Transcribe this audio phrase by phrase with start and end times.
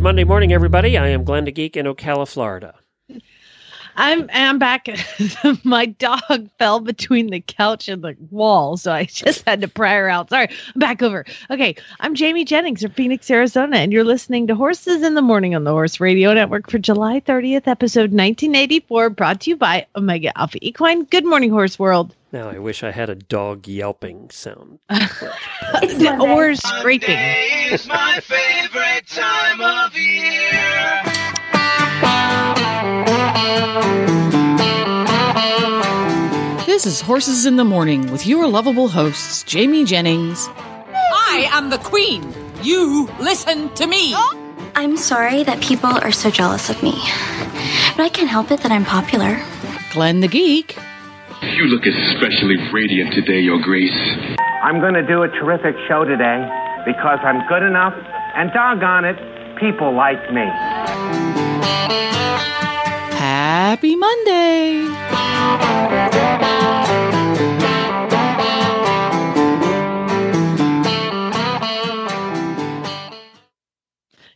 [0.00, 0.96] Good Monday morning, everybody.
[0.96, 2.76] I am Glenn the Geek in Ocala, Florida.
[4.00, 4.88] I'm I'm back.
[5.64, 9.94] My dog fell between the couch and the wall, so I just had to pry
[9.96, 10.30] her out.
[10.30, 11.26] Sorry, I'm back over.
[11.50, 15.54] Okay, I'm Jamie Jennings from Phoenix, Arizona, and you're listening to Horses in the Morning
[15.54, 20.36] on the Horse Radio Network for July 30th, episode 1984, brought to you by Omega
[20.38, 21.04] Alpha Equine.
[21.04, 22.16] Good morning, Horse World.
[22.32, 24.78] Now, I wish I had a dog yelping sound.
[24.88, 27.18] or scraping.
[27.70, 31.09] is my favorite time of year.
[36.66, 40.48] This is Horses in the Morning with your lovable hosts, Jamie Jennings.
[40.88, 42.34] I am the queen.
[42.62, 44.14] You listen to me.
[44.74, 46.92] I'm sorry that people are so jealous of me.
[47.96, 49.40] But I can't help it that I'm popular.
[49.92, 50.76] Glenn the Geek.
[51.42, 53.96] You look especially radiant today, Your Grace.
[54.62, 56.48] I'm going to do a terrific show today
[56.86, 57.94] because I'm good enough,
[58.36, 59.16] and doggone it,
[59.58, 60.48] people like me.
[63.32, 64.82] Happy Monday.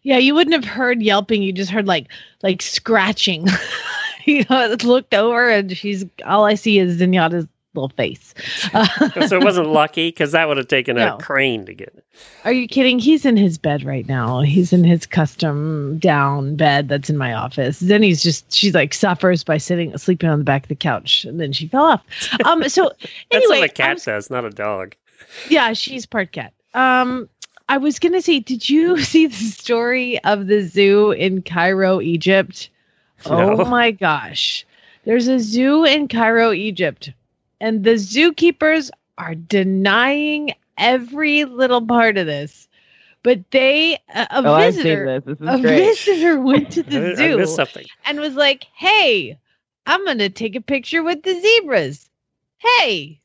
[0.05, 1.43] Yeah, you wouldn't have heard yelping.
[1.43, 2.07] You just heard like
[2.45, 3.49] like scratching.
[4.27, 8.35] you know, I looked over and she's all I see is Zenyatta's little face.
[9.29, 11.17] So it wasn't lucky because that would have taken No.
[11.17, 12.05] a crane to get it.
[12.45, 12.99] Are you kidding?
[12.99, 14.41] He's in his bed right now.
[14.41, 17.81] He's in his custom down bed that's in my office.
[17.81, 21.25] Then he's just she's like suffers by sitting sleeping on the back of the couch,
[21.25, 22.05] and then she fell off.
[22.45, 22.69] Um.
[22.69, 23.13] So That's
[23.45, 24.95] anyway, what a cat was- does, not a dog.
[25.49, 26.53] yeah, she's part cat.
[26.75, 27.29] Um.
[27.67, 32.69] I was gonna say, did you see the story of the zoo in Cairo, Egypt?
[33.27, 33.63] No.
[33.63, 34.67] Oh my gosh.
[35.07, 37.11] There's a zoo in Cairo, Egypt,
[37.65, 42.69] and the zookeepers are denying every little part of this.
[43.23, 45.39] But they, a, a Oh, visitor, this.
[45.39, 45.97] This a great.
[45.99, 47.87] visitor went to the zoo something.
[48.05, 49.39] and was like, "Hey,
[49.87, 52.11] I'm gonna take a picture with the zebras."
[52.59, 53.21] Hey,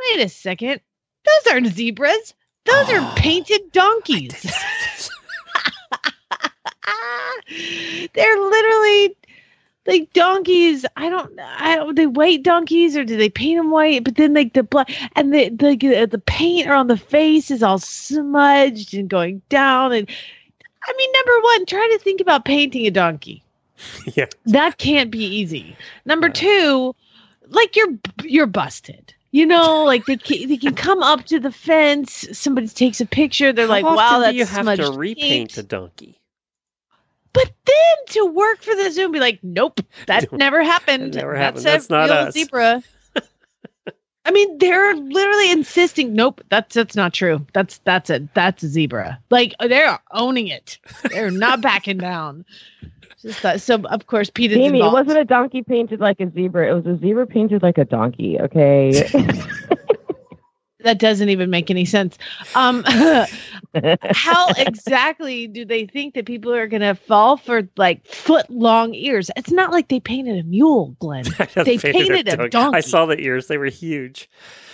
[0.00, 0.80] wait a second,
[1.26, 2.32] those aren't zebras.
[2.64, 4.32] Those are painted donkeys.
[8.14, 9.16] They're literally
[9.86, 10.84] like donkeys.
[10.96, 11.38] I don't.
[11.40, 11.94] I don't.
[11.94, 14.04] They white donkeys, or do they paint them white?
[14.04, 17.78] But then like the black and the the the paint on the face is all
[17.78, 19.92] smudged and going down.
[19.92, 20.08] And
[20.86, 23.42] I mean, number one, try to think about painting a donkey.
[24.14, 24.26] yeah.
[24.46, 25.76] That can't be easy.
[26.04, 26.94] Number two,
[27.48, 29.14] like you're you're busted.
[29.34, 32.28] You know, like they can, they can come up to the fence.
[32.32, 33.52] Somebody takes a picture.
[33.52, 36.20] They're like, How "Wow, often that's do you have to repaint paint." a donkey?
[37.32, 41.14] But then to work for the zoo and be like, nope, that Don't- never happened.
[41.14, 41.66] that never That's happened.
[41.66, 42.82] a That's not real us." zebra.
[44.24, 47.44] I mean, they're literally insisting, nope, that's that's not true.
[47.54, 49.18] That's that's a that's a zebra.
[49.30, 50.78] Like they're owning it.
[51.10, 52.44] They're not backing down.
[53.20, 53.60] Just that.
[53.60, 56.70] So of course, Pete is Jamie, it wasn't a donkey painted like a zebra.
[56.70, 58.38] It was a zebra painted like a donkey.
[58.40, 58.92] Okay.
[60.84, 62.18] That doesn't even make any sense.
[62.54, 62.84] Um,
[64.10, 68.94] how exactly do they think that people are going to fall for like foot long
[68.94, 69.30] ears?
[69.36, 71.24] It's not like they painted a mule, Glenn.
[71.54, 72.42] They painted a donkey.
[72.42, 72.82] I donkey.
[72.82, 74.28] saw the ears; they were huge.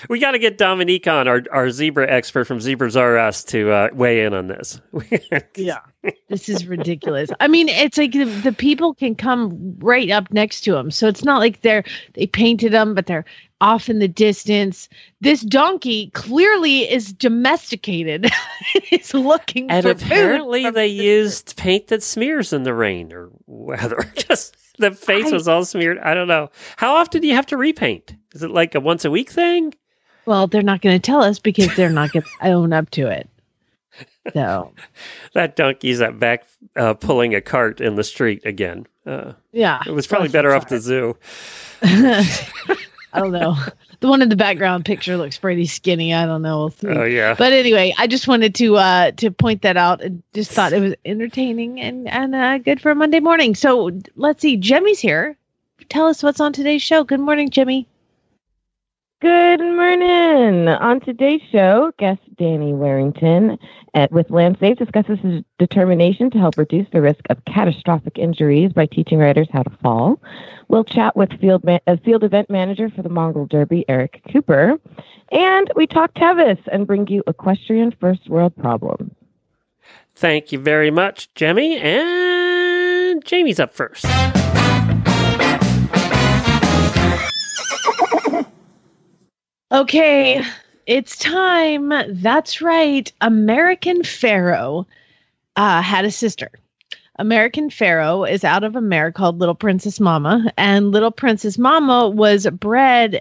[0.08, 3.70] We got to get Dominique on, our our zebra expert from Zebras R Us, to
[3.70, 4.80] uh, weigh in on this.
[5.56, 5.80] Yeah.
[6.28, 7.30] this is ridiculous.
[7.40, 11.08] I mean, it's like the, the people can come right up next to them, so
[11.08, 13.24] it's not like they're they painted them, but they're
[13.60, 14.88] off in the distance.
[15.20, 18.30] This donkey clearly is domesticated.
[18.74, 24.10] it's looking and for apparently, they used paint that smears in the rain or weather.
[24.16, 25.98] Just the face I- was all smeared.
[25.98, 26.50] I don't know.
[26.76, 28.14] How often do you have to repaint?
[28.34, 29.74] Is it like a once a week thing?
[30.26, 33.06] Well, they're not going to tell us because they're not going to own up to
[33.08, 33.28] it.
[34.34, 34.72] So,
[35.32, 36.46] That donkey's at back
[36.76, 38.86] uh, pulling a cart in the street again.
[39.06, 39.80] Uh, yeah.
[39.86, 41.16] it was probably better off the zoo.
[43.12, 43.56] I don't know.
[44.00, 46.14] The one in the background picture looks pretty skinny.
[46.14, 46.70] I don't know.
[46.82, 46.98] We'll.
[46.98, 47.34] Oh yeah.
[47.36, 50.80] But anyway, I just wanted to uh to point that out and just thought it
[50.80, 53.56] was entertaining and and uh, good for a Monday morning.
[53.56, 55.36] So let's see, Jimmy's here.
[55.88, 57.02] Tell us what's on today's show.
[57.02, 57.88] Good morning, Jimmy.
[59.20, 60.68] Good morning.
[60.68, 63.58] On today's show, guest Danny Warrington
[63.92, 68.86] at, with LandSafe discusses his determination to help reduce the risk of catastrophic injuries by
[68.86, 70.20] teaching riders how to fall.
[70.68, 74.78] We'll chat with field, ma- uh, field event manager for the Mongol Derby, Eric Cooper.
[75.32, 79.16] And we talk Tevis and bring you equestrian first world problem.
[80.14, 81.76] Thank you very much, Jimmy.
[81.76, 84.06] And Jamie's up first.
[89.70, 90.42] Okay,
[90.86, 91.92] it's time.
[92.08, 93.12] That's right.
[93.20, 94.86] American Pharoah
[95.56, 96.50] uh, had a sister.
[97.18, 102.08] American Pharoah is out of a mare called Little Princess Mama, and Little Princess Mama
[102.08, 103.20] was bred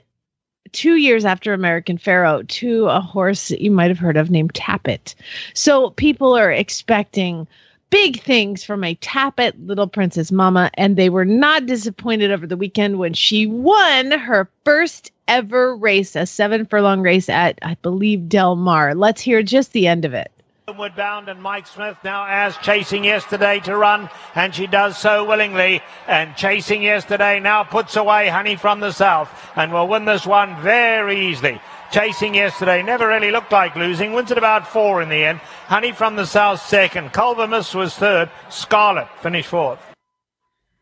[0.71, 4.53] two years after American Pharoah to a horse that you might have heard of named
[4.53, 5.15] Tapit.
[5.53, 7.45] So people are expecting
[7.89, 12.55] big things from a Tapit Little Princess Mama, and they were not disappointed over the
[12.55, 18.29] weekend when she won her first ever race, a seven furlong race at, I believe,
[18.29, 18.95] Del Mar.
[18.95, 20.31] Let's hear just the end of it.
[20.67, 25.23] Woodbound bound and Mike Smith now as chasing yesterday to run, and she does so
[25.23, 25.81] willingly.
[26.07, 30.61] And chasing yesterday now puts away Honey from the South and will win this one
[30.61, 31.61] very easily.
[31.91, 35.39] Chasing yesterday never really looked like losing, wins at about four in the end.
[35.67, 39.79] Honey from the South second, Culver Miss was third, Scarlet finished fourth.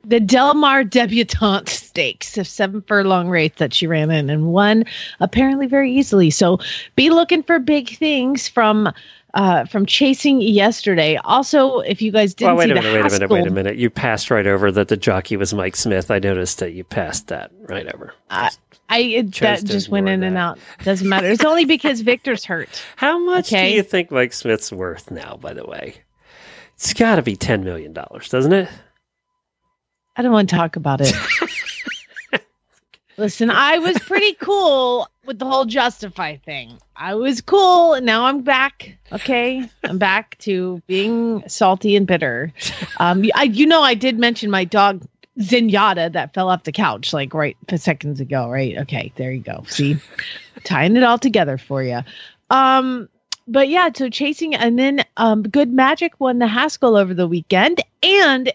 [0.07, 4.85] The Del Mar Debutante Stakes, a seven furlong race that she ran in and won
[5.19, 6.29] apparently very easily.
[6.29, 6.59] So
[6.95, 8.91] be looking for big things from
[9.33, 11.17] uh, from chasing yesterday.
[11.25, 13.47] Also, if you guys didn't well, wait see a minute, the wait a minute, wait
[13.47, 13.75] a minute.
[13.77, 16.09] You passed right over that the jockey was Mike Smith.
[16.09, 18.13] I noticed that you passed that right over.
[18.29, 18.51] I,
[18.87, 20.57] I it, that just went in and out.
[20.83, 21.27] Doesn't matter.
[21.27, 22.81] It's only because Victor's hurt.
[22.95, 23.71] How much Okay.
[23.71, 25.95] do you think Mike Smith's worth now, by the way?
[26.75, 28.69] It's got to be $10 million, doesn't it?
[30.17, 31.13] I don't want to talk about it.
[33.17, 36.77] Listen, I was pretty cool with the whole justify thing.
[36.97, 38.97] I was cool, and now I'm back.
[39.11, 42.51] Okay, I'm back to being salty and bitter.
[42.97, 45.05] Um, I, you know, I did mention my dog
[45.39, 48.49] Zenyatta that fell off the couch like right seconds ago.
[48.49, 48.77] Right?
[48.79, 49.63] Okay, there you go.
[49.67, 49.97] See,
[50.65, 52.01] tying it all together for you.
[52.49, 53.07] Um,
[53.47, 57.81] but yeah, so chasing, and then um, Good Magic won the Haskell over the weekend,
[58.03, 58.51] and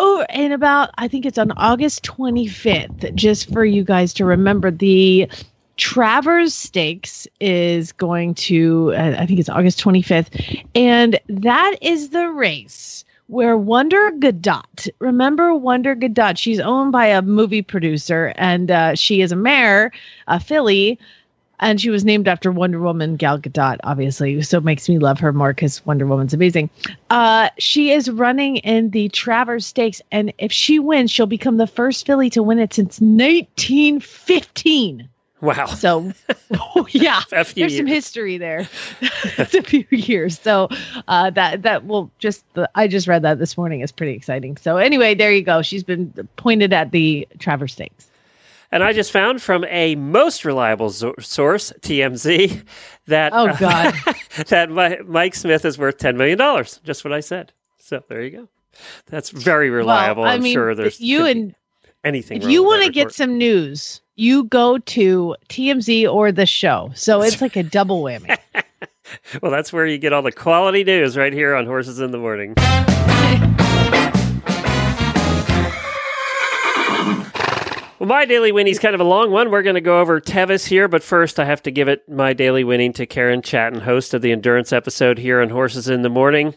[0.00, 4.70] Oh, and about I think it's on August 25th, just for you guys to remember
[4.70, 5.28] the
[5.76, 12.28] Travers Stakes is going to uh, I think it's August 25th and that is the
[12.28, 18.94] race where Wonder Gadot, remember Wonder Gadot, she's owned by a movie producer and uh,
[18.94, 19.90] she is a mare,
[20.28, 20.96] a filly,
[21.60, 24.40] and she was named after Wonder Woman Gal Gadot, obviously.
[24.42, 26.70] So it makes me love her more because Wonder Woman's amazing.
[27.10, 31.66] Uh, she is running in the Travers Stakes, and if she wins, she'll become the
[31.66, 35.08] first filly to win it since 1915.
[35.40, 35.66] Wow.
[35.66, 36.12] So,
[36.90, 38.68] yeah, A few there's some history there.
[39.00, 40.36] it's a few years.
[40.38, 40.68] So
[41.06, 43.80] uh, that that will just the, I just read that this morning.
[43.80, 44.56] is pretty exciting.
[44.56, 45.62] So anyway, there you go.
[45.62, 48.10] She's been pointed at the Travers Stakes.
[48.70, 52.62] And I just found from a most reliable zo- source, TMZ,
[53.06, 53.94] that Oh, uh, God.
[54.48, 56.80] that Mi- Mike Smith is worth ten million dollars.
[56.84, 57.52] Just what I said.
[57.78, 58.48] So there you go.
[59.06, 60.22] That's very reliable.
[60.22, 61.54] Well, I I'm mean, sure there's you and
[62.04, 62.42] anything.
[62.42, 66.90] if you want to get some news, you go to TMZ or the show.
[66.94, 68.36] So it's like a double whammy.
[69.42, 72.18] well, that's where you get all the quality news right here on Horses in the
[72.18, 72.54] Morning.
[77.98, 79.50] Well, my daily winning's kind of a long one.
[79.50, 82.32] We're going to go over Tevis here, but first I have to give it my
[82.32, 86.08] daily winning to Karen Chaton, host of the endurance episode here on Horses in the
[86.08, 86.54] Morning.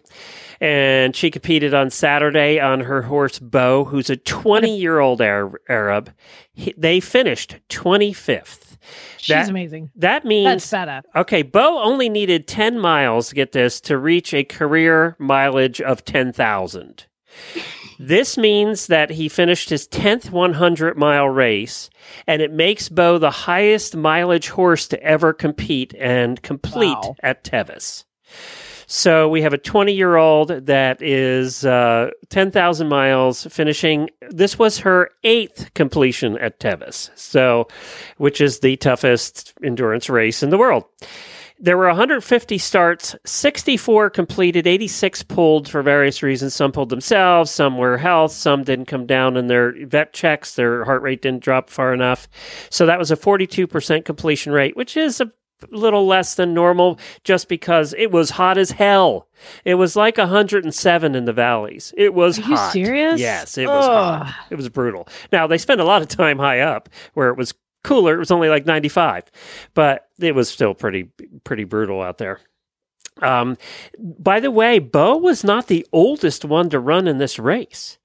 [0.59, 6.11] And she competed on Saturday on her horse Bo, who's a 20 year old Arab.
[6.53, 8.77] He- They finished 25th.
[9.17, 9.89] She's That- amazing.
[9.95, 11.01] That means That's badass.
[11.15, 16.05] Okay, Bo only needed 10 miles, to get this, to reach a career mileage of
[16.05, 17.05] 10,000.
[18.03, 21.89] This means that he finished his 10th 100 mile race,
[22.25, 27.15] and it makes Bo the highest mileage horse to ever compete and complete Wow.
[27.21, 28.05] at Tevis.
[28.87, 34.09] So we have a 20 year old that is uh, 10,000 miles finishing.
[34.31, 37.67] This was her eighth completion at Tevis, so
[38.17, 40.85] which is the toughest endurance race in the world.
[41.63, 46.55] There were 150 starts, 64 completed, 86 pulled for various reasons.
[46.55, 50.83] Some pulled themselves, some were health, some didn't come down in their vet checks, their
[50.85, 52.27] heart rate didn't drop far enough.
[52.71, 55.31] So that was a 42% completion rate, which is a
[55.69, 59.27] little less than normal just because it was hot as hell.
[59.63, 61.93] It was like 107 in the valleys.
[61.95, 62.73] It was Are you hot.
[62.73, 63.19] serious?
[63.19, 64.35] Yes, it was hot.
[64.49, 65.07] It was brutal.
[65.31, 67.53] Now, they spent a lot of time high up where it was
[67.83, 68.15] cooler.
[68.15, 69.25] It was only like 95,
[69.73, 71.09] but it was still pretty
[71.43, 72.39] pretty brutal out there.
[73.21, 73.57] Um,
[73.99, 77.97] by the way, Bo was not the oldest one to run in this race.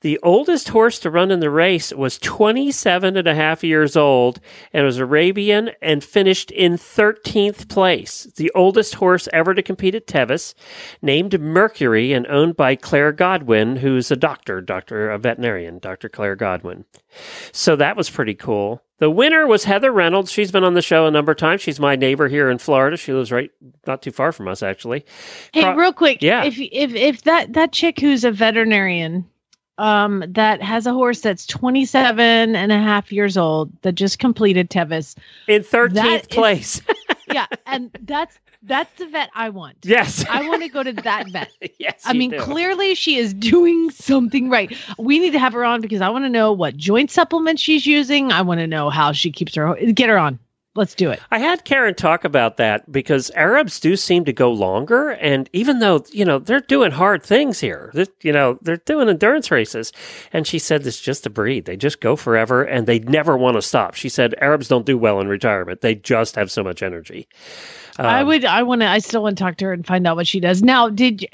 [0.00, 4.40] The oldest horse to run in the race was 27 and a half years old
[4.72, 8.26] and was Arabian and finished in 13th place.
[8.36, 10.54] The oldest horse ever to compete at Tevis,
[11.02, 16.08] named Mercury and owned by Claire Godwin, who's a doctor, doctor, a veterinarian, Dr.
[16.08, 16.84] Claire Godwin.
[17.52, 18.82] So that was pretty cool.
[18.98, 20.30] The winner was Heather Reynolds.
[20.30, 21.62] She's been on the show a number of times.
[21.62, 22.98] She's my neighbor here in Florida.
[22.98, 23.50] She lives right
[23.86, 25.06] not too far from us, actually.
[25.52, 26.44] Hey, Pro- real quick, Yeah.
[26.44, 29.26] If if if that that chick who's a veterinarian,
[29.80, 34.70] um, that has a horse that's 27 and a half years old that just completed
[34.70, 35.16] Tevis,
[35.48, 36.80] in 13th That is- place.
[37.32, 39.76] yeah, and that's that's the vet I want.
[39.84, 40.24] yes.
[40.28, 41.50] I want to go to that vet.
[41.78, 42.02] yes.
[42.04, 42.40] I mean, do.
[42.40, 44.76] clearly she is doing something right.
[44.98, 47.86] We need to have her on because I want to know what joint supplements she's
[47.86, 48.32] using.
[48.32, 49.74] I want to know how she keeps her.
[49.94, 50.38] Get her on.
[50.76, 51.20] Let's do it.
[51.32, 55.80] I had Karen talk about that because Arabs do seem to go longer, and even
[55.80, 59.92] though you know they're doing hard things here, you know they're doing endurance races,
[60.32, 63.56] and she said it's just a breed; they just go forever, and they never want
[63.56, 63.94] to stop.
[63.94, 67.26] She said Arabs don't do well in retirement; they just have so much energy.
[68.06, 68.44] I Um, would.
[68.44, 68.88] I want to.
[68.88, 70.62] I still want to talk to her and find out what she does.
[70.62, 71.26] Now, did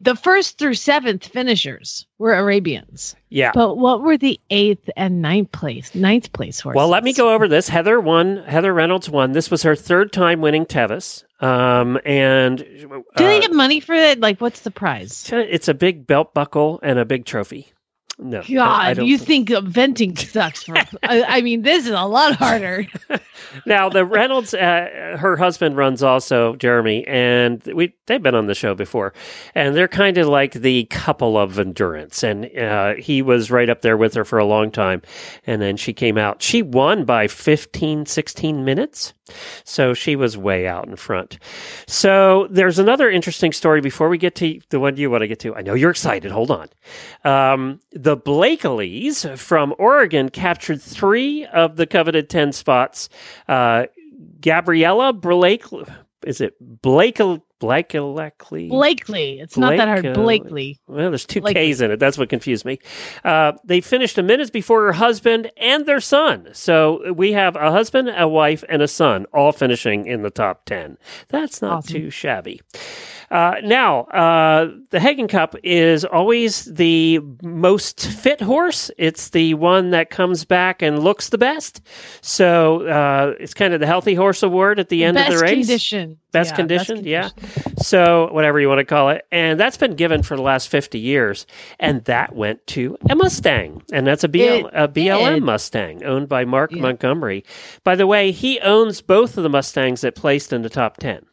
[0.00, 3.50] the first through seventh finishers were Arabians, yeah.
[3.52, 5.94] but what were the eighth and ninth place?
[5.94, 6.76] Ninth place horses.
[6.76, 7.68] Well, let me go over this.
[7.68, 8.38] Heather won.
[8.46, 9.32] Heather Reynolds won.
[9.32, 13.94] This was her third time winning Tevis, um, and Do they uh, get money for
[13.94, 14.20] it?
[14.20, 15.28] Like, what's the prize?
[15.32, 17.72] it's a big belt buckle and a big trophy.
[18.18, 20.62] No, God, you think venting sucks?
[20.62, 22.86] For, I, I mean, this is a lot harder.
[23.66, 28.54] now the Reynolds, uh, her husband runs also Jeremy, and we they've been on the
[28.54, 29.12] show before,
[29.54, 33.82] and they're kind of like the couple of endurance, and uh, he was right up
[33.82, 35.02] there with her for a long time,
[35.46, 36.42] and then she came out.
[36.42, 39.12] She won by 15, 16 minutes,
[39.64, 41.38] so she was way out in front.
[41.86, 45.40] So there's another interesting story before we get to the one you want to get
[45.40, 45.54] to.
[45.54, 46.30] I know you're excited.
[46.30, 46.68] Hold on.
[47.24, 53.08] Um, the Blakeleys from Oregon captured three of the coveted 10 spots.
[53.48, 53.86] Uh,
[54.40, 55.64] Gabriella Blake,
[56.24, 57.20] is it Blake,
[57.58, 58.68] Blakely?
[58.68, 60.02] Blakely, it's not that hard.
[60.02, 60.80] Blake, uh, Blakely.
[60.86, 61.62] Well, there's two Blakely.
[61.66, 61.98] K's in it.
[61.98, 62.78] That's what confused me.
[63.24, 66.48] Uh, they finished a minute before her husband and their son.
[66.52, 70.64] So we have a husband, a wife, and a son all finishing in the top
[70.66, 70.98] 10.
[71.28, 71.92] That's not Awesome.
[71.94, 72.60] too shabby.
[73.30, 78.90] Uh, now, uh, the Haggin Cup is always the most fit horse.
[78.98, 81.80] It's the one that comes back and looks the best.
[82.20, 85.42] So uh, it's kind of the healthy horse award at the end best of the
[85.44, 85.66] race.
[85.66, 86.18] condition.
[86.32, 87.28] Best Yeah, condition, yeah.
[87.30, 87.76] condition.
[87.78, 90.98] So whatever you want to call it, and that's been given for the last fifty
[90.98, 91.46] years,
[91.80, 95.42] and that went to a Mustang, and that's a, BL, It a BLM did.
[95.44, 96.82] Mustang owned by Mark Yeah.
[96.82, 97.44] Montgomery.
[97.84, 101.24] By the way, he owns both of the Mustangs that placed in the top ten.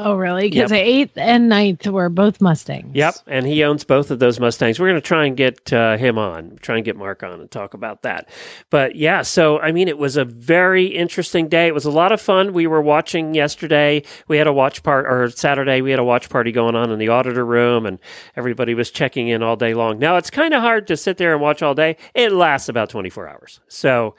[0.00, 0.44] Oh, really?
[0.48, 0.78] Because Yep.
[0.78, 2.94] the eighth and ninth were both Mustangs.
[2.94, 4.78] Yep, and he owns both of those Mustangs.
[4.78, 7.50] We're going to try and get uh, him on, try and get Mark on and
[7.50, 8.28] talk about that.
[8.70, 11.66] But yeah, so I mean, it was a very interesting day.
[11.66, 12.52] It was a lot of fun.
[12.52, 14.04] We were watching yesterday.
[14.28, 17.00] We had a watch part, or Saturday, we had a watch party going on in
[17.00, 17.98] the auditor room, and
[18.36, 19.98] everybody was checking in all day long.
[19.98, 21.96] Now it's kind of hard to sit there and watch all day.
[22.14, 24.14] It lasts about twenty four hours, so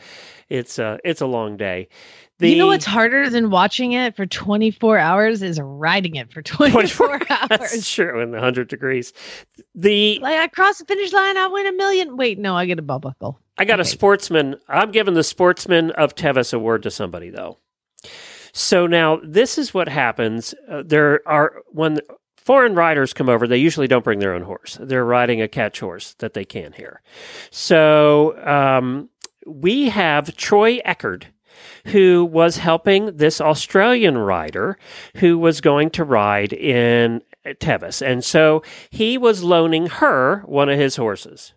[0.50, 1.88] it's a it's a long day.
[2.48, 7.20] You know what's harder than watching it for 24 hours is riding it for 24,
[7.50, 7.90] That's hours.
[7.90, 9.12] true in 100 degrees.
[9.76, 12.16] The Like I cross the finish line, I win a million.
[12.18, 13.40] Wait, no, I get a belt buckle.
[13.58, 14.56] I got a sportsman.
[14.70, 17.58] I'm giving the Sportsman of Tevis award to somebody though.
[18.54, 20.56] So now this is what happens.
[20.70, 22.00] Uh, there are when
[22.38, 24.78] foreign riders come over, they usually don't bring their own horse.
[24.82, 27.02] They're riding a catch horse that they can here.
[27.52, 29.10] So um,
[29.46, 31.26] we have Troy Eckerd,
[31.88, 34.78] who was helping this Australian rider
[35.18, 37.22] who was going to ride in
[37.60, 41.54] Tevis, and so he was loaning her one of his horses.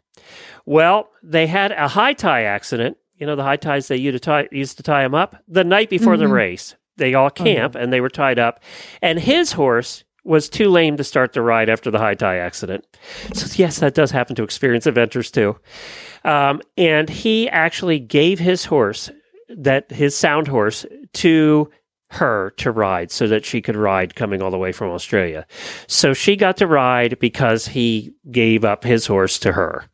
[0.65, 2.97] Well, they had a high tie accident.
[3.17, 5.65] You know the high ties they used to tie, used to tie him up the
[5.65, 6.33] night before the Mhm.
[6.33, 6.75] race.
[6.97, 8.61] They all camp and they were tied up,
[9.01, 12.85] and his horse was too lame to start the ride after the high tie accident.
[13.35, 15.57] So yes, that does happen to experienced eventers too.
[16.25, 19.11] Um, and he actually gave his horse
[19.57, 21.71] that his sound horse to
[22.13, 25.47] her to ride so that she could ride coming all the way from Australia.
[25.87, 29.87] So she got to ride because he gave up his horse to her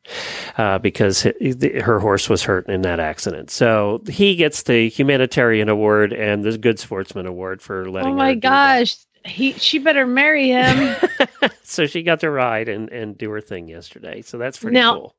[0.57, 3.51] uh, because her horse was hurt in that accident.
[3.51, 8.35] So he gets the humanitarian award and the good sportsman award for letting Oh my
[8.35, 8.97] gosh.
[9.25, 10.97] He she better marry him.
[11.63, 14.23] so she got to ride and, and do her thing yesterday.
[14.23, 15.15] So that's pretty Now- cool.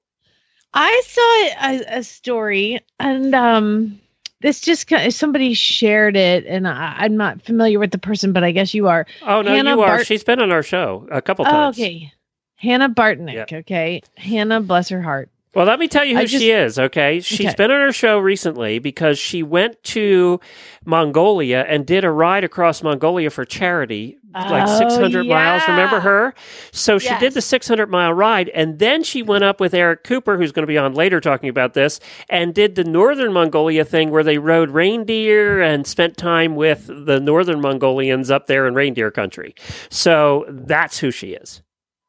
[0.74, 4.00] I saw a, a story and um
[4.41, 8.51] this just somebody shared it, and I, I'm not familiar with the person, but I
[8.51, 9.05] guess you are.
[9.24, 9.98] Oh no, Hannah you are.
[9.98, 11.77] Bart- She's been on our show a couple Oh, times.
[11.77, 12.12] okay.
[12.55, 13.51] Hannah Bartnick.
[13.53, 14.01] Okay.
[14.17, 15.29] Hannah, bless her heart.
[15.56, 17.20] Well, let me tell you who just- she is, okay?
[17.22, 17.56] She's Okay.
[17.58, 20.39] been on our show recently because she went to
[20.86, 25.63] Mongolia and did a ride across Mongolia for charity, like Oh, 600 miles.
[25.68, 26.36] Remember her?
[26.72, 30.38] So she did the 600 mile ride, and then she went up with Eric Cooper,
[30.38, 34.12] who's going to be on later talking about this, and did the northern Mongolia thing
[34.12, 39.10] where they rode reindeer and spent time with the northern Mongolians up there in reindeer
[39.10, 39.56] country.
[39.89, 41.63] So that's who she is.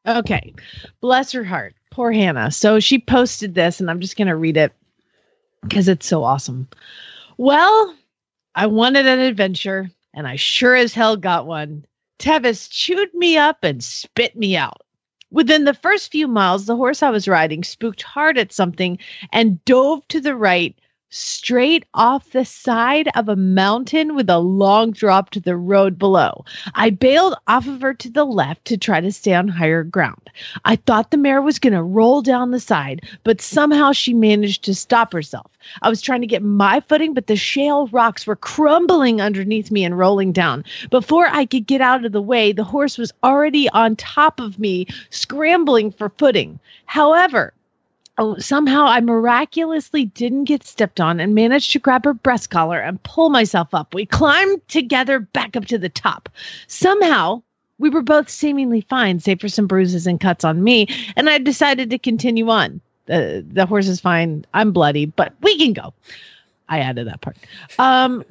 [0.07, 0.53] Okay.
[1.01, 1.73] Bless her heart.
[1.91, 2.51] Poor Hannah.
[2.51, 4.73] So she posted this, and I'm just going to read it
[5.61, 6.67] because it's so awesome.
[7.37, 7.95] Well,
[8.55, 11.85] I wanted an adventure, and I sure as hell got one.
[12.17, 14.81] Tevis chewed me up and spit me out.
[15.31, 18.97] Within the first few miles, the horse I was riding spooked hard at something
[19.31, 20.77] and dove to the right,
[21.11, 26.43] straight off the side of a mountain with a long drop to the road below.
[26.73, 30.29] I bailed off of her to the left to try to stay on higher ground.
[30.65, 34.63] I thought the mare was going to roll down the side, but somehow she managed
[34.63, 35.51] to stop herself.
[35.81, 39.83] I was trying to get my footing, but the shale rocks were crumbling underneath me
[39.83, 40.63] and rolling down.
[40.89, 44.57] Before I could get out of the way, the horse was already on top of
[44.57, 46.59] me, scrambling for footing.
[46.85, 47.53] However,
[48.21, 52.79] Oh, somehow I miraculously didn't get stepped on and managed to grab her breast collar
[52.79, 53.95] and pull myself up.
[53.95, 56.29] We climbed together back up to the top.
[56.67, 57.41] Somehow,
[57.79, 60.85] we were both seemingly fine, save for some bruises and cuts on me,
[61.15, 62.79] and I decided to continue on.
[63.07, 64.45] The the horse is fine.
[64.53, 65.91] I'm bloody, but we can go.
[66.69, 67.37] I added that part.
[67.79, 68.23] Um,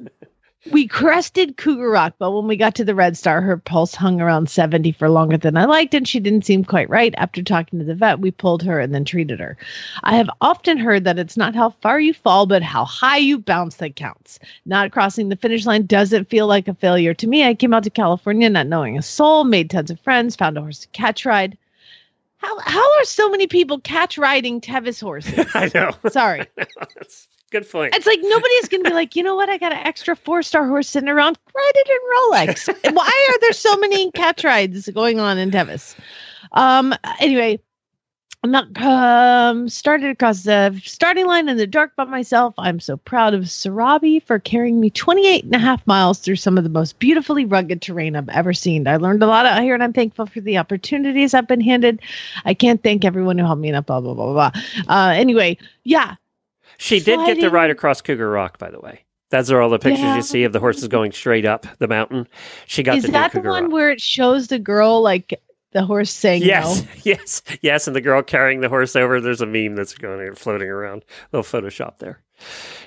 [0.71, 4.21] we crested Cougar Rock, but when we got to the Red Star, her pulse hung
[4.21, 7.15] around 70 for longer than I liked, and she didn't seem quite right.
[7.17, 9.57] After talking to the vet, we pulled her and then treated her.
[10.03, 13.39] I have often heard that it's not how far you fall, but how high you
[13.39, 14.37] bounce that counts.
[14.65, 17.43] Not crossing the finish line doesn't feel like a failure to me.
[17.43, 20.61] I came out to California not knowing a soul, made tons of friends, found a
[20.61, 21.57] horse to catch ride.
[22.37, 25.47] How, how are so many people catch riding Tevis horses?
[25.55, 25.91] I know.
[26.09, 26.45] Sorry.
[26.55, 27.95] That's a good point.
[27.95, 29.49] It's like nobody's going to be like, you know what?
[29.49, 31.37] I got an extra four star horse sitting around.
[31.55, 32.93] Ride it in Rolex.
[32.95, 35.95] Why are there so many catch rides going on in Tevis?
[36.53, 36.93] Um.
[37.19, 37.59] Anyway,
[38.43, 42.55] I'm not um started across the starting line in the dark by myself.
[42.57, 46.57] I'm so proud of Sarabi for carrying me 28 and a half miles through some
[46.57, 48.87] of the most beautifully rugged terrain I've ever seen.
[48.87, 52.01] I learned a lot out here and I'm thankful for the opportunities I've been handed.
[52.43, 54.51] I can't thank everyone who helped me enough, blah, blah, blah, blah.
[54.87, 56.15] Uh, anyway, yeah.
[56.81, 59.05] She did get to ride across Cougar Rock, by the way.
[59.29, 60.15] Those are all the pictures Yeah.
[60.17, 62.27] you see of the horses going straight up the mountain.
[62.67, 63.71] She got the Is that do the one Rock.
[63.71, 65.39] where it shows the girl like
[65.71, 66.87] the horse saying Yes, no?
[67.03, 69.21] yes, yes, and the girl carrying the horse over.
[69.21, 71.05] There's a meme that's going floating around.
[71.31, 72.19] little Photoshop there.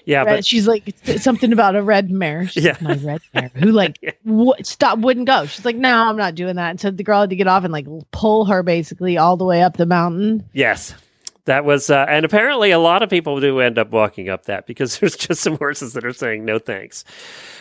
[0.05, 2.47] Yeah, Red- but she's like something about a red mare.
[2.49, 2.77] She's Yeah.
[2.83, 5.47] like, my red mare who like w- stop wouldn't go.
[5.47, 6.71] She's like, no, I'm not doing that.
[6.71, 9.45] And so the girl had to get off and like pull her basically all the
[9.47, 10.45] way up the mountain.
[10.53, 10.93] yes,
[11.47, 14.67] that was, uh, and apparently a lot of people do end up walking up that
[14.67, 17.05] because there's just some horses that are saying no thanks.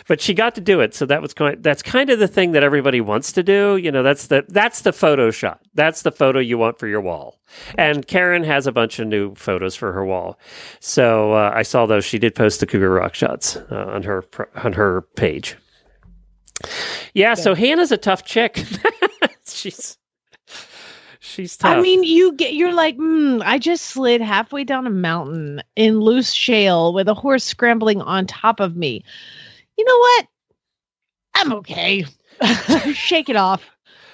[0.06, 1.62] But she got to do it, so that was kind.
[1.62, 3.76] That's kind of the thing that everybody wants to do.
[3.76, 5.60] You know, that's the that's the photo shot.
[5.74, 7.40] That's the photo you want for your wall.
[7.76, 10.38] And Karen has a bunch of new photos for her wall.
[10.80, 12.04] So uh, I saw those.
[12.04, 14.24] She did post the Cougar Rock shots uh, on her
[14.56, 15.56] on her page.
[17.14, 18.64] Yeah, so Hannah's a tough chick.
[19.46, 19.96] she's
[21.34, 21.76] she's tough.
[21.76, 26.00] I mean, you get you're like, mm, I just slid halfway down a mountain in
[26.00, 29.04] loose shale with a horse scrambling on top of me.
[29.76, 30.26] You know what?
[31.34, 32.04] I'm okay.
[32.92, 33.68] Shake it off.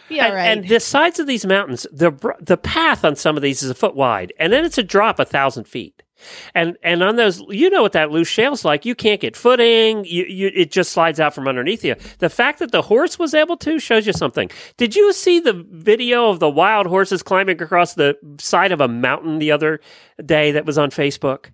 [0.09, 0.45] Be all and, right.
[0.47, 3.75] and the sides of these mountains, the the path on some of these is a
[3.75, 6.03] foot wide, and then it's a drop a thousand feet.
[6.55, 8.85] And and on those, you know what that loose shale's like.
[8.85, 10.05] You can't get footing.
[10.05, 11.97] You, you it just slides out from underneath you.
[12.19, 14.51] The fact that the horse was able to shows you something.
[14.77, 18.89] Did you see the video of the wild horses climbing across the side of a
[18.89, 19.81] mountain the other
[20.25, 21.51] day that was on Facebook?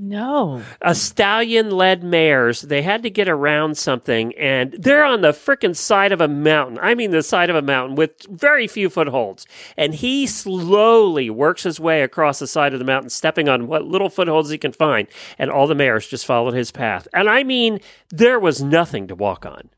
[0.00, 0.62] No.
[0.82, 2.62] a stallion led mares.
[2.62, 6.78] They had to get around something, and they're on the frickin' side of a mountain.
[6.80, 9.46] I mean, the side of a mountain with very few footholds.
[9.76, 13.84] And he slowly works his way across the side of the mountain, stepping on what
[13.84, 15.08] little footholds he can find.
[15.38, 17.08] And all the mares just followed his path.
[17.12, 17.80] And I mean,
[18.10, 19.70] there was nothing to walk on.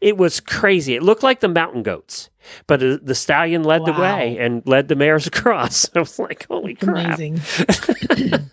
[0.00, 0.94] It was crazy.
[0.94, 2.30] It looked like the mountain goats,
[2.66, 5.88] but uh, the stallion led the way and led the mares across.
[5.94, 7.18] I was like, holy crap.
[7.18, 7.40] amazing.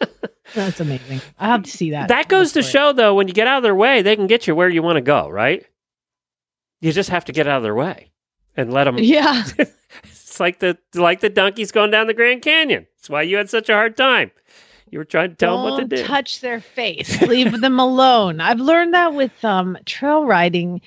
[0.56, 1.22] That's amazing.
[1.40, 2.08] I have to see that.
[2.08, 2.72] That goes to Look for it.
[2.72, 4.82] show, though, when you get out of their way, they can get you where you
[4.82, 5.66] want to go, right?
[6.82, 8.10] You just have to get out of their way
[8.56, 8.98] and let them.
[9.00, 9.44] Yeah.
[10.04, 12.86] It's like the like the donkeys going down the Grand Canyon.
[12.98, 14.30] That's why you had such a hard time.
[14.92, 16.04] You were trying to tell them what to Don't do.
[16.06, 17.20] touch their face.
[17.28, 18.40] Leave them alone.
[18.40, 20.80] I've learned that with um, trail riding,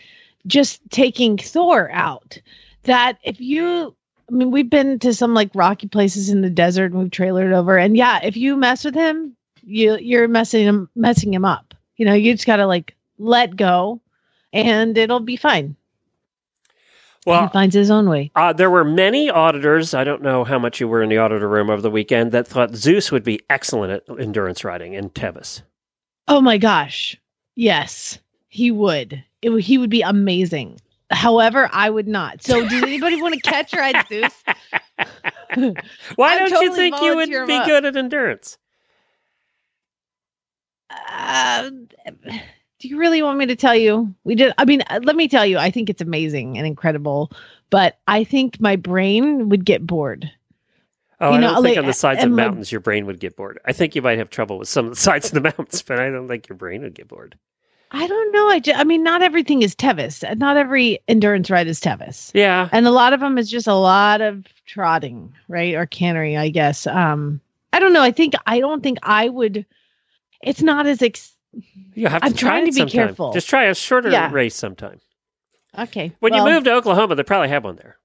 [0.46, 2.40] just taking Thor out.
[2.84, 3.96] That if you,
[4.30, 7.52] I mean, we've been to some like rocky places in the desert and we've trailered
[7.52, 11.74] over, and yeah, if you mess with him, you you're messing him messing him up.
[11.96, 14.00] You know, you just gotta like let go,
[14.52, 15.76] and it'll be fine.
[17.24, 18.30] he well, finds his own way.
[18.36, 19.94] uh, there were many auditors.
[19.94, 22.46] I don't know how much you were in the auditor room over the weekend that
[22.46, 25.62] thought Zeus would be excellent at endurance riding in Tevis.
[26.28, 27.16] Oh my gosh.
[27.56, 28.18] Yes,
[28.48, 29.22] he would.
[29.42, 30.80] It, he would be amazing.
[31.10, 32.42] However, I would not.
[32.42, 34.44] So, does anybody want to catch ride Zeus?
[36.16, 37.66] Why don't you think you would be up.
[37.66, 38.58] good at endurance?
[41.30, 41.70] Uh,
[42.78, 44.14] do you really want me to tell you?
[44.24, 44.52] We did.
[44.58, 45.58] I mean, let me tell you.
[45.58, 47.30] I think it's amazing and incredible,
[47.70, 50.30] but I think my brain would get bored.
[51.20, 53.04] Oh, You I know, don't think like, on the sides of my- mountains your brain
[53.06, 53.58] would get bored.
[53.66, 56.00] I think you might have trouble with some of the sides of the mountains, but
[56.00, 57.38] I don't think your brain would get bored.
[57.92, 58.48] I don't know.
[58.48, 60.22] I, ju- I mean, not everything is Tevis.
[60.38, 62.30] Not every endurance ride is Tevis.
[62.34, 62.68] Yeah.
[62.72, 66.48] and a lot of them is just a lot of trotting right or cannery i
[66.48, 67.40] guess um
[67.72, 69.66] i don't know i think i don't think i would
[70.42, 71.34] it's not as ex-
[71.94, 72.92] You have to I'm try trying to be sometime.
[73.08, 73.32] careful.
[73.32, 74.30] Just try a shorter Yeah.
[74.32, 75.00] race sometime.
[75.78, 77.96] okay When well, you move to Oklahoma, they probably have one there.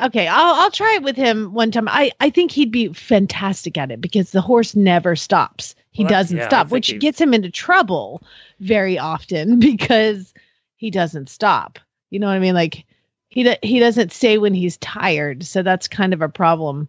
[0.00, 3.78] okay i'll i'll try it with him one time i i think he'd be fantastic
[3.78, 7.20] at it because the horse never stops he Well, doesn't yeah, stop which he- gets
[7.20, 8.22] him into trouble
[8.60, 10.34] very often because
[10.76, 11.78] he doesn't stop
[12.10, 12.84] you know what i mean like
[13.28, 16.88] he he doesn't say when he's tired so that's kind of a problem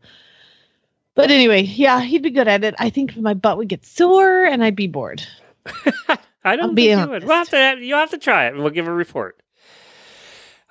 [1.16, 4.46] but anyway yeah he'd be good at it i think my butt would get sore
[4.46, 5.26] and i'd be bored
[6.46, 7.24] I don't I'll be think you would.
[7.24, 9.42] We'll have to have, you have to try it, and we'll give a report.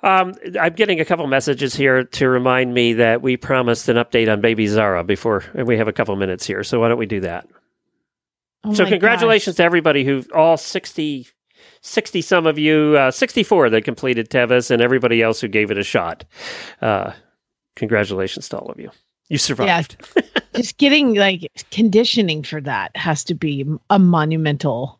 [0.01, 4.31] Um, I'm getting a couple messages here to remind me that we promised an update
[4.31, 6.63] on Baby Zara before, and we have a couple minutes here.
[6.63, 7.47] So why don't we do that?
[8.63, 11.27] Oh so congratulations to everybody who all 60,
[11.81, 15.77] 60 some of you, uh, 64 that completed Tevis, and everybody else who gave it
[15.77, 16.23] a shot.
[16.81, 17.11] Uh,
[17.75, 18.91] congratulations to all of you.
[19.29, 19.97] You survived.
[20.15, 20.23] gosh.
[20.55, 24.99] just getting like conditioning for that has to be a monumental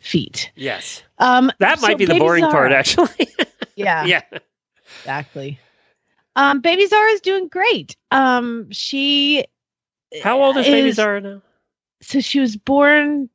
[0.00, 1.02] feat Yes.
[1.18, 3.28] um That so might be the Baby boring part, actually.
[3.76, 4.20] yeah yeah.
[5.00, 5.58] exactly
[6.36, 9.44] um baby zara is doing great um she
[10.22, 11.42] How old is Baby Zara now?
[12.02, 13.28] so she was born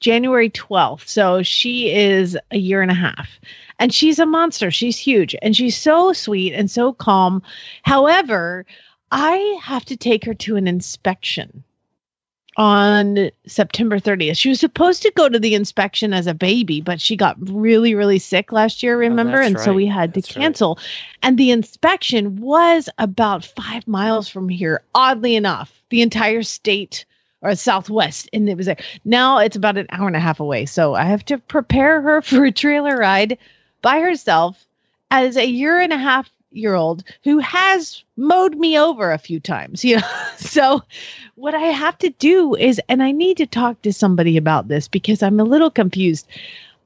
[0.00, 1.08] January 12th.
[1.08, 3.28] So she is a year and a half.
[3.78, 4.70] And she's a monster.
[4.70, 7.42] She's huge and she's so sweet and so calm.
[7.82, 8.66] However,
[9.12, 11.62] I have to take her to an inspection
[12.56, 14.38] on September 30th.
[14.38, 17.94] She was supposed to go to the inspection as a baby, but she got really,
[17.94, 19.36] really sick last year, oh, remember?
[19.38, 20.42] that's and so we had to That's right.
[20.42, 20.78] cancel.
[21.22, 25.82] And the inspection was about five miles from here, oddly enough.
[25.90, 27.04] The entire state
[27.42, 30.64] or southwest and it was there now it's about an hour and a half away
[30.64, 33.38] so i have to prepare her for a trailer ride
[33.82, 34.66] by herself
[35.10, 39.40] as a year and a half year old who has mowed me over a few
[39.40, 40.02] times you know?
[40.36, 40.82] So
[41.34, 44.88] what i have to do is and i need to talk to somebody about this
[44.88, 46.26] because i'm a little confused.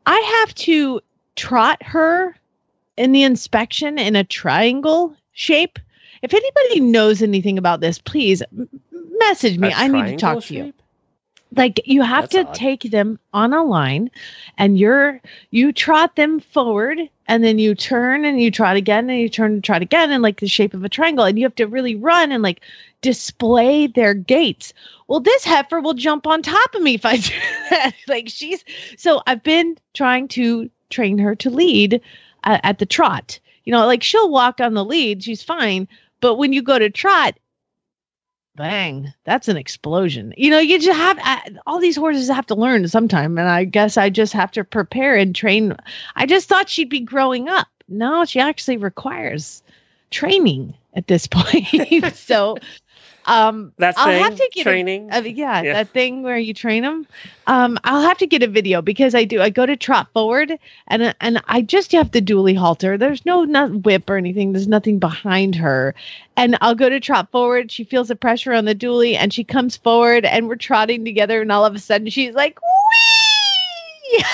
[0.06, 1.00] I have to
[1.36, 2.36] trot her
[2.96, 5.78] in the inspection in a triangle shape.
[6.22, 8.42] If anybody knows anything about this please
[9.18, 9.68] message me.
[9.68, 10.64] A i need to talk to you.
[10.64, 10.79] shape?
[11.56, 12.54] Like you have That's to odd.
[12.54, 14.10] take them on a line
[14.58, 19.20] and you're you trot them forward and then you turn and you trot again and
[19.20, 21.54] you turn and trot again in like the shape of a triangle and you have
[21.56, 22.60] to really run and like
[23.02, 24.72] display their gaits
[25.08, 27.34] well this heifer will jump on top of me if i do
[27.70, 27.92] that.
[28.08, 28.64] Like she's
[28.96, 32.00] so i've been trying to train her to lead
[32.44, 33.38] uh, at the trot.
[33.64, 35.88] You know like she'll walk on the lead she's fine
[36.20, 37.38] but when you go to trot
[38.60, 40.34] bang that's an explosion.
[40.36, 43.64] You know you just have uh, all these horses have to learn sometime and i
[43.64, 45.74] guess i just have to prepare and train.
[46.14, 47.68] I just thought she'd be growing up.
[47.88, 49.62] No she actually requires
[50.10, 51.66] training at this point.
[52.14, 52.58] So
[53.26, 55.10] um That i'll thing, have to get a- training.
[55.12, 55.72] uh, yeah, Yeah.
[55.74, 57.06] that thing where you train them.
[57.46, 59.40] Um, I'll have to get a video because I do.
[59.42, 60.52] I go to trot forward,
[60.88, 62.96] and and I just have the dually halter.
[62.96, 64.52] There's no not whip or anything.
[64.52, 65.94] There's nothing behind her,
[66.36, 67.70] and I'll go to trot forward.
[67.70, 71.42] She feels the pressure on the dually, and she comes forward, and we're trotting together,
[71.42, 74.24] and all of a sudden she's like, wee!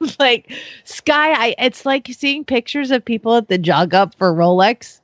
[0.18, 0.52] like
[0.84, 1.32] sky.
[1.32, 1.54] I.
[1.58, 5.00] It's like seeing pictures of people at the jog up for Rolex.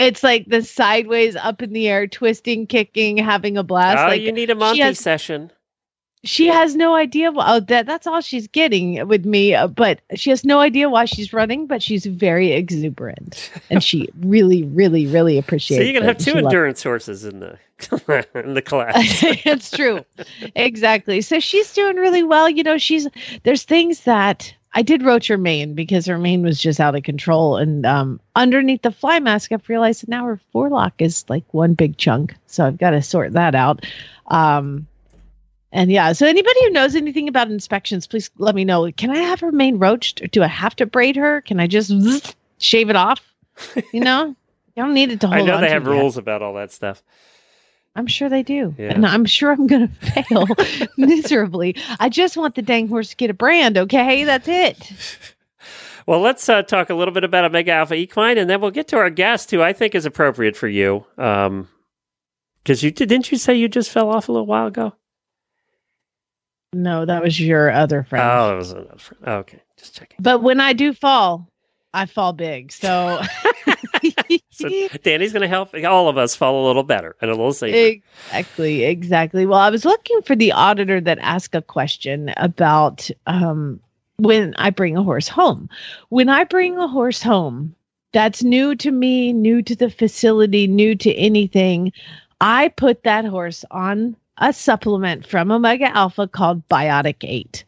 [0.00, 3.98] It's like the sideways up in the air, twisting, kicking, having a blast.
[4.04, 5.50] oh, like you need a Monty has- session.
[6.24, 7.30] she has no idea.
[7.32, 9.54] wh- Oh, that that's all she's getting with me.
[9.54, 11.66] uh, But she has no idea why she's running.
[11.66, 15.80] But she's very exuberant, and she really, really, really appreciates.
[15.80, 16.24] So you're gonna have it.
[16.24, 17.58] two She endurance horses in the
[18.34, 18.94] in the class.
[19.22, 20.04] it's true.
[20.56, 21.20] Exactly.
[21.20, 22.48] So she's doing really well.
[22.50, 23.06] You know, she's
[23.44, 27.02] there's things that I did roach her mane because her mane was just out of
[27.02, 27.56] control.
[27.56, 31.74] And um, underneath the fly mask, I've realized that now her forelock is like one
[31.74, 32.34] big chunk.
[32.46, 33.84] So I've got to sort that out.
[34.26, 34.86] Um,
[35.72, 38.90] and yeah, so anybody who knows anything about inspections, please let me know.
[38.92, 41.40] Can I have her mane roached or do I have to braid her?
[41.42, 43.20] Can I just shave it off?
[43.92, 44.34] You know,
[44.76, 45.90] I don't need it to hold I know they have yet.
[45.90, 47.02] rules about all that stuff.
[47.98, 48.72] I'm sure they do.
[48.78, 48.92] Yeah.
[48.92, 50.46] And I'm sure I'm going to fail
[50.96, 51.74] miserably.
[51.98, 54.24] I just want the dang horse to get a brand, okay?
[54.24, 54.92] That's it.
[56.06, 58.88] Well, let's uh, talk a little bit about Omega Alpha Equine, and then we'll get
[58.88, 61.04] to our guest, who I think is appropriate for you.
[61.18, 61.68] Um,
[62.62, 64.94] because you did, didn't you say you just fell off a little while ago?
[66.72, 68.26] No, that was your other friend.
[68.26, 69.28] Oh, it was another friend.
[69.28, 70.16] Okay, just checking.
[70.18, 71.46] But when I do fall,
[71.92, 72.72] I fall big.
[72.72, 73.20] So
[74.50, 74.68] So
[75.04, 77.76] Danny's going to help all of us fall a little better and a little safer.
[78.26, 79.46] exactly, exactly.
[79.46, 83.78] Well, I was looking for the auditor that asked a question about um,
[84.16, 85.68] when I bring a horse home.
[86.08, 87.74] When I bring a horse home,
[88.12, 91.92] that's new to me, new to the facility, new to anything.
[92.40, 97.64] I put that horse on a supplement from Omega Alpha called Biotic 8.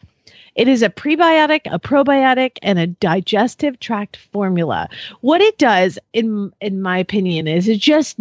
[0.54, 4.88] It is a prebiotic, a probiotic, and a digestive tract formula.
[5.20, 8.18] What it does, in in my opinion, is it just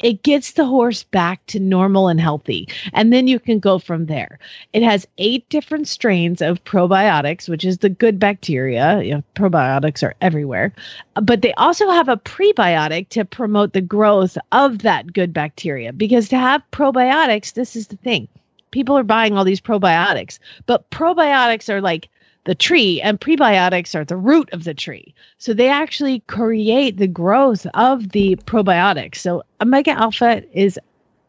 [0.00, 4.06] it gets the horse back to normal and healthy, and then you can go from
[4.06, 4.38] there.
[4.72, 9.02] It has eight different strains of probiotics, which is the good bacteria.
[9.02, 10.74] You know, probiotics are everywhere,
[11.14, 15.92] but they also have a prebiotic to promote the growth of that good bacteria.
[15.92, 18.28] Because to have probiotics, this is the thing
[18.74, 22.08] people are buying all these probiotics, but probiotics are like
[22.42, 25.14] the tree and prebiotics are the root of the tree.
[25.38, 29.18] So they actually create the growth of the probiotics.
[29.18, 30.76] So Omega Alpha is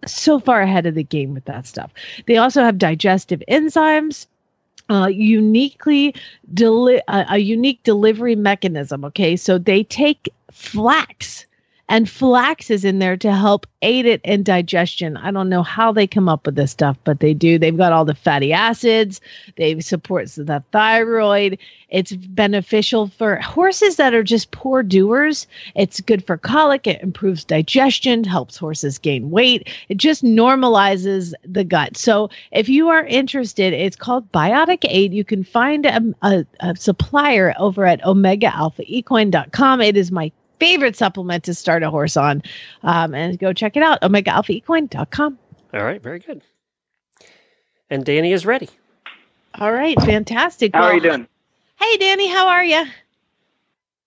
[0.08, 1.92] so far ahead of the game with that stuff.
[2.26, 4.26] They also have digestive enzymes.
[4.88, 6.14] Uh, uniquely
[6.54, 9.04] deli- uh, a unique delivery mechanism.
[9.04, 11.48] Okay, so they take flax
[11.88, 15.18] and flax is in there to help aid it in digestion.
[15.18, 17.60] I don't know how they come up with this stuff, but they do.
[17.60, 19.22] They've got all the fatty acids.
[19.56, 21.60] They supports the thyroid.
[21.90, 25.46] It's beneficial for horses that are just poor doers.
[25.76, 26.88] It's good for colic.
[26.88, 29.70] It improves digestion, helps horses gain weight.
[29.88, 31.98] It just normalizes the gut.
[31.98, 35.14] So if you are interested, it's called Biotic 8.
[35.14, 39.82] You can find a, a, a supplier over at OmegaAlphaEquine.com.
[39.82, 42.42] It is my favorite supplement to start a horse on.
[42.84, 45.40] Um, and go check it out, OmegaAlphaEquine.com.
[45.74, 46.42] All right, very good.
[47.90, 48.70] And Danny is ready.
[49.60, 50.76] All right, fantastic.
[50.76, 51.28] How are you doing?
[51.78, 52.86] Hey, Danny, how are you?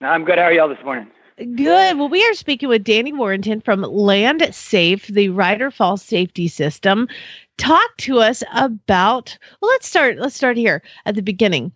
[0.00, 0.38] I'm good.
[0.38, 1.08] How are y'all this morning?
[1.37, 1.98] Good.
[1.98, 7.08] Well, we are speaking with Danny Warrington from Land Safe, the rider fall safety system.
[7.58, 9.38] Talk to us about.
[9.61, 10.18] Well, let's start.
[10.18, 11.72] Let's start here at the beginning.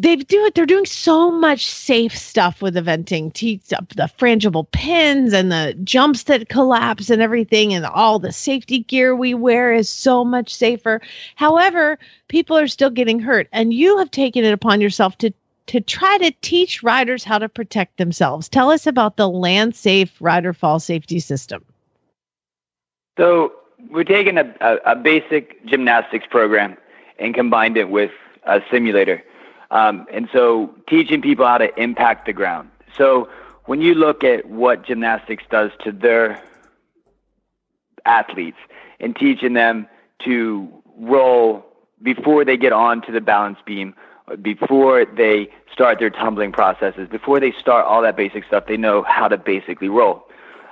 [0.00, 0.54] They do it.
[0.54, 3.32] They're doing so much safe stuff with eventing.
[3.32, 8.30] Teeth up the frangible pins and the jumps that collapse and everything, and all the
[8.30, 11.00] safety gear we wear is so much safer.
[11.34, 15.32] However, people are still getting hurt, and you have taken it upon yourself to
[15.66, 18.48] to try to teach riders how to protect themselves.
[18.48, 21.64] Tell us about the Land Safe Rider Fall Safety System.
[23.18, 23.52] So
[23.90, 26.76] we're taking a, a, a basic gymnastics program
[27.18, 28.12] and combined it with
[28.44, 29.22] a simulator.
[29.70, 32.70] Um, and so teaching people how to impact the ground.
[32.96, 33.28] So
[33.66, 36.42] when you look at what gymnastics does to their
[38.04, 38.56] athletes
[38.98, 39.86] and teaching them
[40.24, 41.64] to roll
[42.02, 43.94] before they get onto the balance beam,
[44.40, 49.02] before they start their tumbling processes, before they start all that basic stuff, they know
[49.02, 50.24] how to basically roll.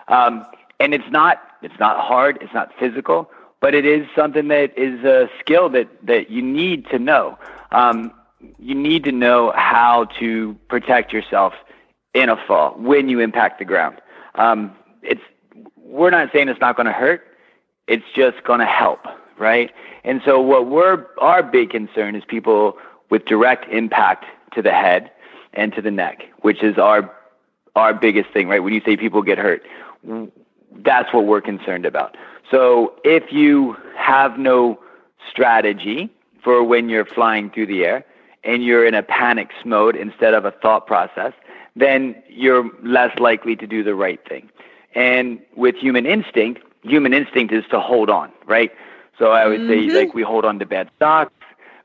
[0.08, 0.44] Um,
[0.80, 3.30] and it's not it's not hard, it's not physical,
[3.60, 7.38] but it is something that is a skill that that you need to know.
[7.72, 8.12] Um,
[8.58, 11.54] you need to know how to protect yourself
[12.14, 14.00] in a fall when you impact the ground.
[14.34, 15.22] Um, it's
[15.76, 17.22] we're not saying it's not going to hurt.
[17.86, 19.06] It's just going to help,
[19.38, 19.70] right?
[20.04, 22.76] And so what we're our big concern is people
[23.10, 25.10] with direct impact to the head
[25.52, 27.10] and to the neck, which is our
[27.74, 28.62] our biggest thing, right?
[28.62, 29.62] When you say people get hurt,
[30.78, 32.16] that's what we're concerned about.
[32.50, 34.78] So if you have no
[35.30, 36.10] strategy
[36.42, 38.04] for when you're flying through the air
[38.46, 41.32] and you're in a panic mode instead of a thought process,
[41.74, 44.48] then you're less likely to do the right thing.
[44.94, 48.72] And with human instinct, human instinct is to hold on, right?
[49.18, 49.90] So I would Mhm.
[49.90, 51.32] say like we hold on to bad stocks,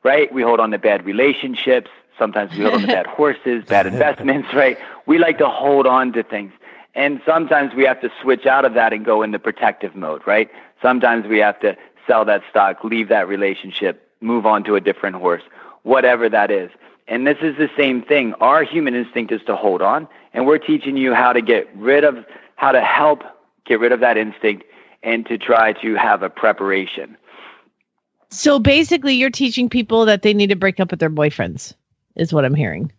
[0.03, 0.31] right?
[0.31, 1.89] We hold on to bad relationships.
[2.17, 4.77] Sometimes we hold on to bad horses, bad investments, right?
[5.07, 6.53] We like to hold on to things.
[6.93, 10.49] And sometimes we have to switch out of that and go into protective mode, right?
[10.81, 11.75] Sometimes we have to
[12.07, 15.43] sell that stock, leave that relationship, move on to a different horse,
[15.83, 16.71] whatever that is.
[17.07, 18.33] And this is the same thing.
[18.35, 22.03] Our human instinct is to hold on, and we're teaching you how to get rid
[22.03, 23.23] of, how to help
[23.65, 24.63] get rid of that instinct
[25.03, 27.17] and to try to have a preparation.
[28.29, 31.73] So basically, you're teaching people that they need to break up with their boyfriends,
[32.15, 32.91] is what I'm hearing.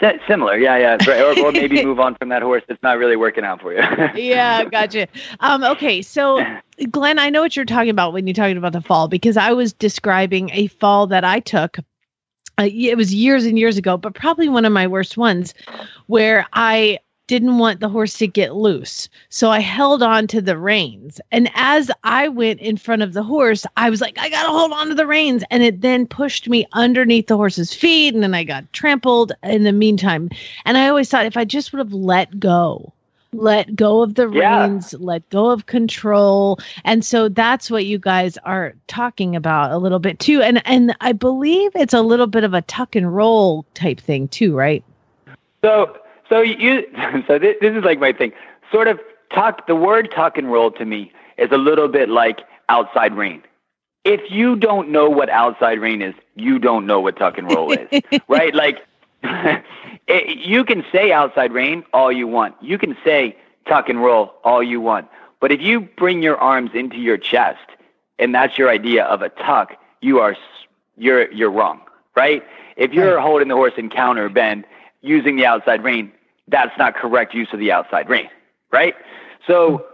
[0.00, 1.38] Si- Similar, yeah, yeah, right.
[1.38, 3.78] or, or maybe move on from that horse that's not really working out for you.
[4.14, 5.08] yeah, gotcha.
[5.40, 6.44] Um, okay, so
[6.90, 9.52] Glenn, I know what you're talking about when you're talking about the fall because I
[9.52, 11.78] was describing a fall that I took.
[12.58, 15.54] Uh, it was years and years ago, but probably one of my worst ones,
[16.06, 20.56] where I didn't want the horse to get loose, so I held on to the
[20.56, 21.20] reins.
[21.32, 24.72] And as I went in front of the horse, I was like, I gotta hold
[24.72, 28.34] on to the reins, and it then pushed me underneath the horse's feet, and then
[28.34, 30.30] I got trampled in the meantime.
[30.64, 32.92] And I always thought if I just would have let go,
[33.32, 34.66] let go of the Yeah.
[34.66, 36.58] reins, let go of control.
[36.84, 40.42] And so that's what you guys are talking about a little bit too.
[40.42, 44.28] And and I believe it's a little bit of a tuck and roll type thing
[44.28, 44.82] too, right?
[45.62, 45.96] So,
[46.28, 46.86] so you,
[47.26, 48.32] so this, this is like my thing.
[48.72, 49.00] Sort of
[49.32, 49.66] tuck.
[49.66, 53.42] The word tuck and roll to me is a little bit like outside rein.
[54.04, 57.72] If you don't know what outside rein is, you don't know what tuck and roll
[57.72, 58.54] is, right?
[58.54, 58.86] Like,
[59.22, 62.54] it, you can say outside rein all you want.
[62.60, 63.36] You can say
[63.66, 65.08] tuck and roll all you want.
[65.40, 67.68] But if you bring your arms into your chest
[68.18, 70.36] and that's your idea of a tuck, you are
[70.96, 71.80] you're you're wrong,
[72.14, 72.42] right?
[72.76, 74.64] If you're holding the horse in counter bend
[75.02, 76.12] using the outside rein,
[76.48, 78.28] that's not correct use of the outside rein,
[78.72, 78.94] right?
[79.46, 79.86] So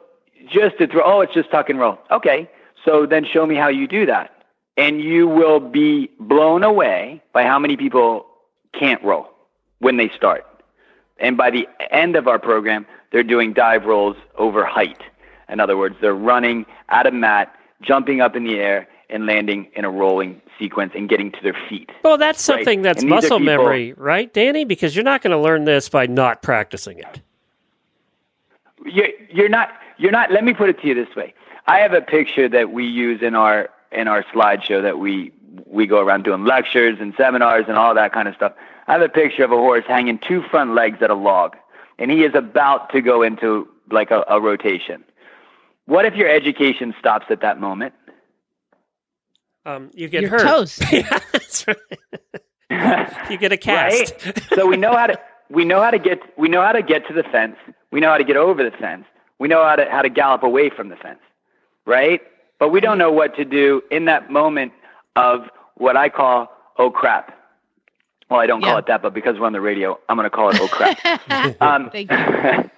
[0.51, 1.99] just to throw, oh, it's just tuck and roll.
[2.11, 2.51] Okay,
[2.85, 4.45] so then show me how you do that,
[4.77, 8.27] and you will be blown away by how many people
[8.73, 9.29] can't roll
[9.79, 10.47] when they start.
[11.19, 15.01] And by the end of our program, they're doing dive rolls over height.
[15.49, 19.69] In other words, they're running at a mat, jumping up in the air, and landing
[19.75, 21.91] in a rolling sequence and getting to their feet.
[22.03, 22.57] Well, that's Right.
[22.57, 24.65] something that's muscle people- memory, right, Danny?
[24.65, 27.21] Because you're not going to learn this by not practicing it.
[28.85, 29.71] You're, you're not.
[29.99, 30.33] You're not.
[30.33, 31.35] Let me put it to you this way.
[31.67, 35.33] I have a picture that we use in our in our slideshow that we
[35.67, 38.53] we go around doing lectures and seminars and all that kind of stuff.
[38.89, 41.57] I have a picture of a horse hanging two front legs at a log,
[41.99, 45.05] and he is about to go into like a, a rotation.
[45.87, 47.95] What if your education stops at that moment?
[49.65, 50.43] Um, you get You're hurt.
[50.43, 50.83] toast.
[50.93, 53.31] yeah, that's right.
[53.31, 54.15] you get a cast.
[54.25, 54.43] Right?
[54.55, 55.19] so we know how to
[55.51, 57.57] we know how to get we know how to get to the fence.
[57.91, 59.05] We know how to get over the fence.
[59.39, 61.21] We know how to how to gallop away from the fence.
[61.87, 62.21] Right?
[62.59, 64.73] But we don't know what to do in that moment
[65.17, 66.49] of what I call
[66.79, 67.39] oh crap.
[68.31, 70.31] Well, I don't call it that, but because we're on the radio, I'm going to
[70.31, 70.99] call it oh crap.
[71.61, 72.71] Um, Thank you.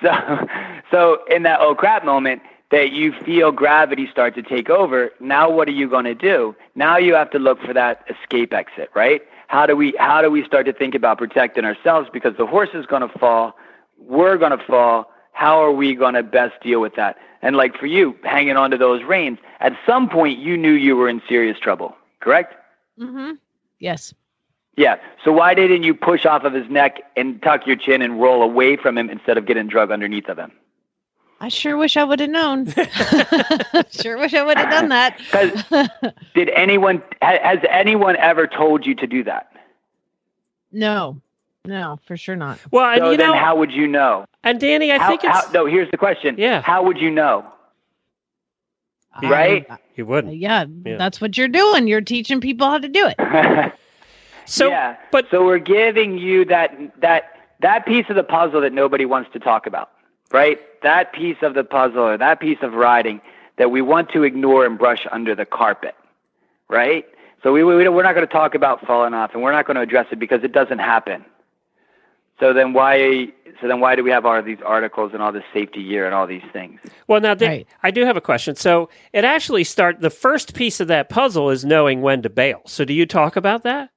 [0.00, 0.46] so,
[0.92, 2.40] so in that oh crap moment
[2.72, 6.56] that you feel gravity start to take over, now what are you going to do?
[6.74, 9.20] Now you have to look for that escape exit, right?
[9.46, 12.70] How do we how do we start to think about protecting ourselves because the horse
[12.72, 13.54] is going to fall,
[13.98, 15.12] we're going to fall.
[15.32, 17.18] How are we going to best deal with that?
[17.42, 21.10] And like for you, hanging onto those reins, at some point you knew you were
[21.10, 22.54] in serious trouble, correct?
[22.98, 23.32] Mm-hmm.
[23.80, 24.14] Yes.
[24.78, 24.96] Yeah.
[25.24, 28.42] So why didn't you push off of his neck and tuck your chin and roll
[28.42, 30.52] away from him instead of getting drug underneath of him?
[31.42, 32.66] I sure wish I would have known.
[33.90, 35.18] sure wish I would have done that.
[36.34, 39.52] did anyone has anyone ever told you to do that?
[40.70, 41.20] no.
[41.64, 42.58] No, for sure not.
[42.72, 44.24] Well, and so you then know, how would you know?
[44.42, 45.66] and Danny, I how, think it's how, no.
[45.66, 46.34] Here's the question.
[46.36, 46.60] Yeah.
[46.60, 47.46] How would you know?
[49.22, 49.64] Right?
[49.94, 50.32] You wouldn't.
[50.32, 50.96] Uh, yeah, Yeah.
[50.96, 51.86] that's what you're doing.
[51.86, 53.72] You're teaching people how to do it.
[54.44, 54.96] So, yeah.
[55.12, 59.30] but so we're giving you that that that piece of the puzzle that nobody wants
[59.34, 59.91] to talk about,
[60.32, 60.58] right?
[60.82, 63.20] That piece of the puzzle or that piece of riding
[63.58, 65.94] that we want to ignore and brush under the carpet,
[66.68, 67.06] right?
[67.42, 69.74] So we, we we're not going to talk about falling off, and we're not going
[69.76, 71.24] to address it because it doesn't happen.
[72.40, 73.28] So then why
[73.60, 76.06] so then why do we have all of these articles and all this safety gear
[76.06, 76.80] and all these things?
[77.06, 77.68] Well, now Dan, Right.
[77.82, 78.56] I do have a question.
[78.56, 82.62] So it actually start the first piece of that puzzle is knowing when to bail.
[82.66, 83.90] So do you talk about that?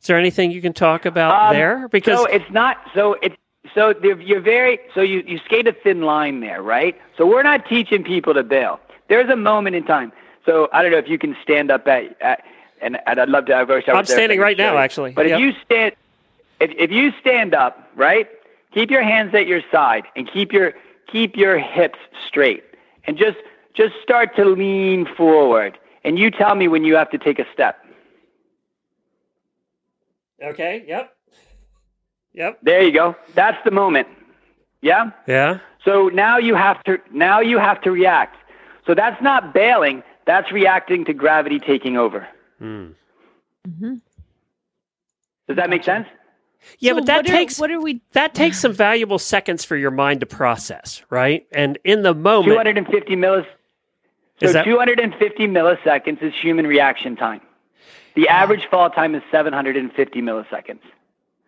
[0.00, 1.88] Is there anything you can talk about Um, there?
[1.88, 3.36] Because so it's not so it's
[3.74, 6.98] so you're very so you you skate a thin line there, right?
[7.16, 8.80] So we're not teaching people to bail.
[9.08, 10.12] There's a moment in time.
[10.44, 12.42] So I don't know if you can stand up at, at
[12.80, 13.64] and, and I'd love to.
[13.68, 15.12] Wish I I'm standing right now, actually.
[15.12, 15.34] But Yep.
[15.34, 15.92] if you stand,
[16.60, 18.28] if if you stand up, right,
[18.72, 20.74] keep your hands at your side and keep your
[21.06, 22.64] keep your hips straight,
[23.04, 23.38] and just
[23.74, 27.46] just start to lean forward, and you tell me when you have to take a
[27.52, 27.78] step.
[30.42, 30.84] Okay.
[30.88, 31.14] Yep.
[32.34, 32.58] Yep.
[32.62, 33.16] There you go.
[33.34, 34.08] That's the moment.
[34.80, 35.10] Yeah.
[35.26, 35.58] Yeah.
[35.84, 38.36] So now you have to now you have to react.
[38.86, 40.02] So that's not bailing.
[40.26, 42.26] That's reacting to gravity taking over.
[42.60, 42.94] Mm.
[43.68, 44.00] Mhm.
[45.48, 46.06] Does that make sense?
[46.78, 48.00] Yeah, So but that what are- takes what are we?
[48.12, 51.46] that takes some valuable seconds for your mind to process, right?
[51.52, 53.46] And in the moment, 250 millis.
[54.40, 57.40] So Is that- 250 milliseconds is human reaction time.
[58.14, 60.80] The average fall time is 750 milliseconds.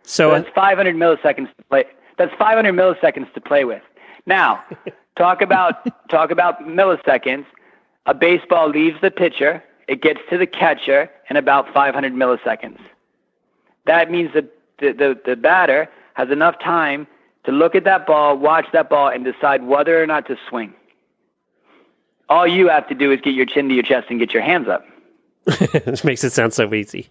[0.04, 1.84] So uh, that's 500 milliseconds to play.
[2.16, 3.82] That's 500 milliseconds to play with.
[4.26, 4.62] Now,
[5.16, 7.46] talk about talk about milliseconds.
[8.06, 12.78] A baseball leaves the pitcher, it gets to the catcher in about 500 milliseconds.
[13.86, 14.46] That means that
[14.78, 17.06] the, the, the batter has enough time
[17.44, 20.72] to look at that ball, watch that ball, and decide whether or not to swing.
[22.28, 24.42] All you have to do is get your chin to your chest and get your
[24.42, 24.84] hands up.
[25.84, 27.10] this makes it sound so easy.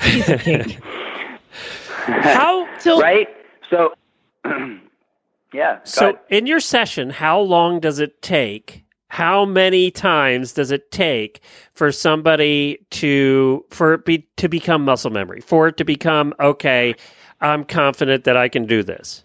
[2.22, 3.28] How so right?
[3.68, 3.92] So
[5.52, 5.80] yeah.
[5.82, 6.20] So ahead.
[6.28, 8.84] in your session, how long does it take?
[9.08, 11.40] How many times does it take
[11.74, 15.40] for somebody to for it be to become muscle memory?
[15.40, 16.94] For it to become okay,
[17.40, 19.24] I'm confident that I can do this.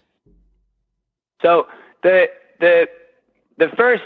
[1.40, 1.68] So
[2.02, 2.28] the
[2.58, 2.88] the
[3.58, 4.02] the first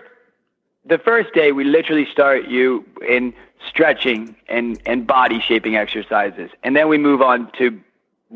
[0.84, 3.32] the first day we literally start you in
[3.66, 7.80] stretching and and body shaping exercises, and then we move on to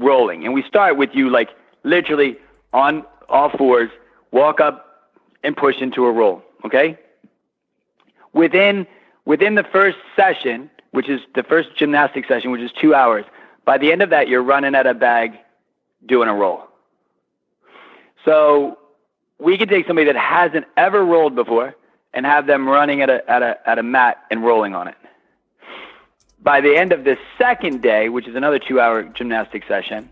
[0.00, 1.50] rolling, and we start with you like
[1.84, 2.36] literally
[2.72, 3.90] on all fours,
[4.32, 5.08] walk up
[5.44, 6.42] and push into a roll.
[6.64, 6.98] Okay.
[8.32, 8.86] Within
[9.24, 13.24] within the first session, which is the first gymnastic session, which is two hours,
[13.64, 15.38] by the end of that, you're running at a bag,
[16.06, 16.64] doing a roll.
[18.24, 18.78] So
[19.38, 21.74] we could take somebody that hasn't ever rolled before
[22.12, 24.96] and have them running at a, at a, at a mat and rolling on it.
[26.42, 30.08] By the end of the second day, which is another two hour gymnastic session,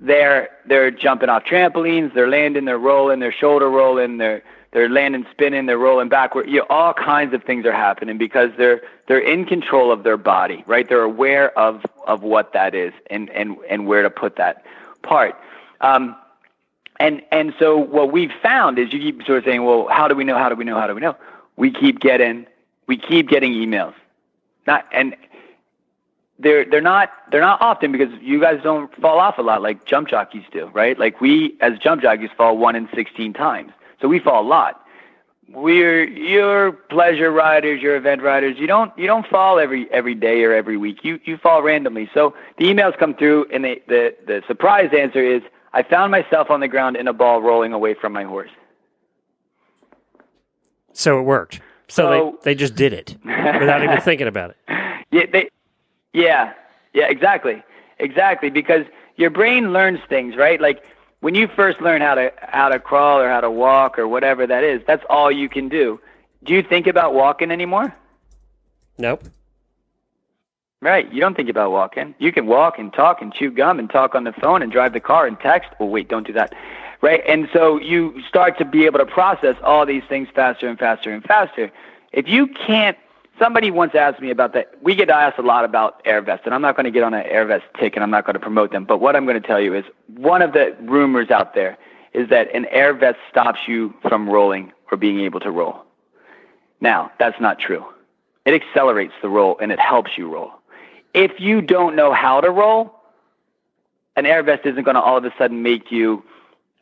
[0.00, 5.24] they're, they're jumping off trampolines, they're landing, they're rolling, they're shoulder rolling, they're, they're landing,
[5.30, 6.48] spinning, they're rolling backward.
[6.48, 10.16] You know, all kinds of things are happening because they're, they're in control of their
[10.16, 10.88] body, right?
[10.88, 14.64] They're aware of, of what that is and, and, and where to put that
[15.02, 15.36] part.
[15.80, 16.16] Um,
[17.00, 20.14] and and so what we've found is you keep sort of saying, well, how do
[20.14, 20.38] we know?
[20.38, 20.78] How do we know?
[20.78, 21.16] How do we know?
[21.56, 22.46] We keep getting
[22.86, 23.94] we keep getting emails,
[24.66, 25.16] not and
[26.38, 29.84] they're they're not they're not often because you guys don't fall off a lot like
[29.84, 30.98] jump jockeys do, right?
[30.98, 34.80] Like we as jump jockeys fall one in sixteen times, so we fall a lot.
[35.48, 38.56] We're you're pleasure riders, you're event riders.
[38.58, 41.04] You don't you don't fall every every day or every week.
[41.04, 42.10] You you fall randomly.
[42.14, 46.50] So the emails come through, and they, the the surprise answer is I found myself
[46.50, 48.50] on the ground in a ball rolling away from my horse.
[50.92, 51.60] So it worked.
[51.88, 54.56] So, So- they, they just did it without even thinking about it.
[55.10, 55.48] Yeah, they,
[56.14, 56.54] yeah,
[56.94, 57.62] yeah, exactly,
[57.98, 58.48] exactly.
[58.48, 58.86] Because
[59.16, 60.60] your brain learns things, right?
[60.60, 60.82] Like
[61.20, 64.46] when you first learn how to how to crawl or how to walk or whatever
[64.46, 66.00] that is, that's all you can do.
[66.44, 67.94] Do you think about walking anymore?
[68.96, 69.24] Nope.
[70.80, 71.10] Right.
[71.12, 72.14] You don't think about walking.
[72.18, 74.92] You can walk and talk and chew gum and talk on the phone and drive
[74.92, 75.70] the car and text.
[75.80, 76.54] Well, wait, don't do that.
[77.00, 77.22] Right.
[77.26, 81.10] And so you start to be able to process all these things faster and faster
[81.10, 81.72] and faster.
[82.12, 82.98] If you can't,
[83.38, 84.72] somebody once asked me about that.
[84.82, 87.14] We get asked a lot about air vests, and I'm not going to get on
[87.14, 88.84] an air vest tick and I'm not going to promote them.
[88.84, 89.84] But what I'm going to tell you is
[90.16, 91.76] one of the rumors out there
[92.12, 95.82] is that an air vest stops you from rolling or being able to roll.
[96.80, 97.84] Now, that's not true.
[98.44, 100.52] It accelerates the roll and it helps you roll.
[101.14, 102.94] If you don't know how to roll,
[104.16, 106.22] an air vest isn't going to all of a sudden make you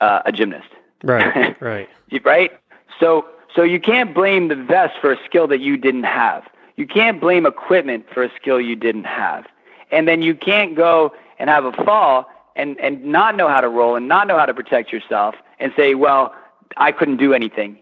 [0.01, 0.69] uh, a gymnast,
[1.05, 1.57] Right.
[1.61, 1.89] right.
[2.25, 2.51] right?
[2.99, 6.45] So, so you can't blame the vest for a skill that you didn't have.
[6.77, 9.47] You can't blame equipment for a skill you didn't have.
[9.91, 12.27] And then you can't go and have a fall
[12.57, 15.73] and, and not know how to roll and not know how to protect yourself and
[15.77, 16.35] say, well,
[16.77, 17.79] I couldn't do anything.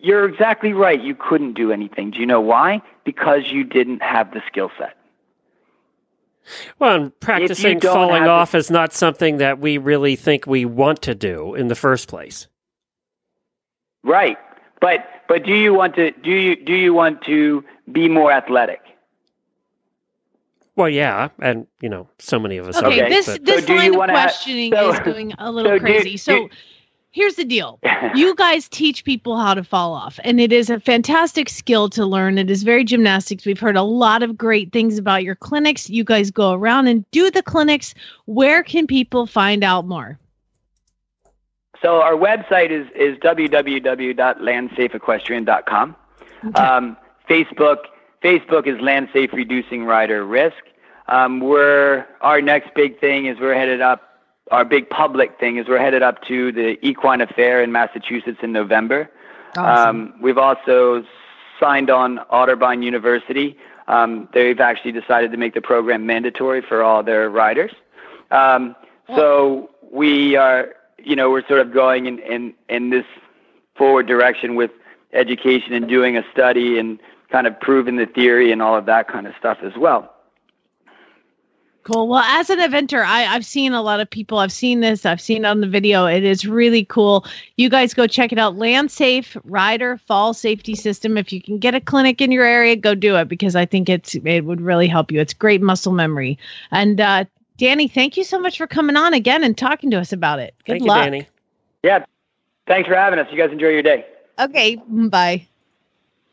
[0.00, 1.00] You're exactly right.
[1.00, 2.10] You couldn't do anything.
[2.10, 2.82] Do you know why?
[3.04, 4.96] Because you didn't have the skill set.
[6.78, 10.66] Well, and practicing falling have the- off is not something that we really think we
[10.66, 12.48] want to do in the first place.
[14.02, 14.36] Right.
[14.84, 18.82] But but do you want to do you do you want to be more athletic?
[20.76, 22.76] Well, yeah, and you know, so many of us.
[22.76, 25.32] Okay, are, this but- this do you line of wanna have- questioning so- is going
[25.38, 26.16] a little so do- crazy.
[26.18, 26.48] so do-
[27.12, 27.78] here's the deal.
[28.14, 32.04] You guys teach people how to fall off, and it is a fantastic skill to
[32.04, 32.36] learn.
[32.38, 33.46] It is very gymnastics.
[33.46, 35.88] We've heard a lot of great things about your clinics.
[35.88, 37.94] You guys go around and do the clinics.
[38.26, 40.18] Where can people find out more?
[41.84, 45.96] So our website is is www.landsafeequestrian.com.
[46.54, 46.96] Um,
[47.28, 47.76] Facebook,
[48.22, 50.56] Facebook is Land Safe Reducing Rider Risk.
[51.08, 54.00] Um, we're our next big thing is we're headed up.
[54.50, 58.52] Our big public thing is we're headed up to the Equine Affaire in Massachusetts in
[58.52, 59.10] November.
[59.54, 59.96] Awesome.
[59.96, 61.04] Um, we've also
[61.60, 63.58] signed on Otterbein University.
[63.88, 67.72] Um, they've actually decided to make the program mandatory for all their riders.
[68.30, 68.74] Um,
[69.14, 70.74] so we are,
[71.04, 73.06] you know, we're sort of going in, in, in this
[73.76, 74.70] forward direction with
[75.12, 76.98] education and doing a study and
[77.30, 80.10] kind of proving the theory and all of that kind of stuff as well.
[81.84, 82.08] Cool.
[82.08, 84.38] Well, as an eventer, I, I've seen a lot of people.
[84.38, 85.04] I've seen this.
[85.04, 86.06] I've seen on the video.
[86.06, 87.26] It is really cool.
[87.56, 88.56] You guys go check it out.
[88.56, 91.18] Land Safe Rider Fall Safety System.
[91.18, 93.90] If you can get a clinic in your area, go do it because I think
[93.90, 95.20] it's it would really help you.
[95.20, 96.38] It's great muscle memory.
[96.70, 97.26] And uh,
[97.56, 100.54] Danny, thank you so much for coming on again and talking to us about it.
[100.64, 100.98] Good Thank luck.
[100.98, 101.28] you, Danny.
[101.82, 102.04] Yeah.
[102.66, 103.28] Thanks for having us.
[103.30, 104.06] You guys enjoy your day.
[104.38, 104.76] Okay.
[104.88, 105.46] Bye.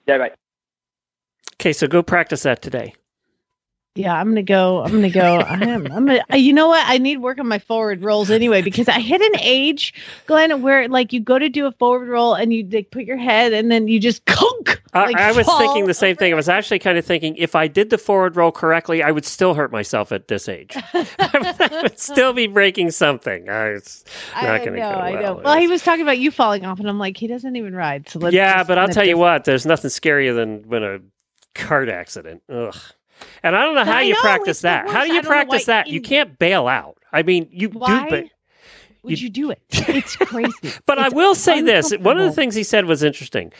[0.08, 0.32] Yeah, bye.
[1.56, 2.96] Okay, so go practice that today.
[3.96, 4.82] Yeah, I'm gonna go.
[4.84, 5.40] I'm gonna go.
[5.40, 5.86] I am.
[5.88, 6.24] I'm gonna.
[6.38, 6.82] You know what?
[6.88, 9.94] I need work on my forward rolls anyway because I hit an age,
[10.28, 13.18] Glenn, where like you go to do a forward roll and you like, put your
[13.18, 14.82] head and then you just kunk.
[14.94, 16.32] I, like, I was thinking the same thing.
[16.32, 19.26] I was actually kind of thinking if I did the forward roll correctly, I would
[19.26, 20.74] still hurt myself at this age.
[20.94, 23.50] I would still be breaking something.
[23.50, 25.36] Uh, It's not I going to know, go I well.
[25.36, 25.42] know.
[25.44, 28.10] Well, he was talking about you falling off, and I'm like, he doesn't even ride.
[28.10, 31.00] So let's yeah, but I'll tell you what, there's nothing scarier than when a
[31.56, 32.42] cart accident.
[32.50, 32.76] Ugh.
[33.44, 34.90] And I don't know how I you know, practice that.
[34.90, 35.88] How do you don't know why practice that?
[35.88, 36.98] You you- can't bail out.
[37.14, 38.26] I mean, you Why do, but
[39.04, 39.62] would you, do it?
[39.72, 40.74] It's crazy.
[40.86, 43.52] But I will say this: one of the things he said was interesting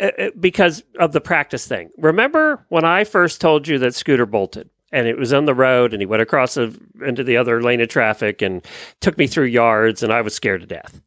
[0.00, 1.90] uh, uh, because of the practice thing.
[1.98, 5.92] Remember when I first told you that Scooter bolted and it was on the road
[5.92, 8.64] and he went across the, into the other lane of traffic and
[9.00, 11.00] took me through yards and I was scared to death.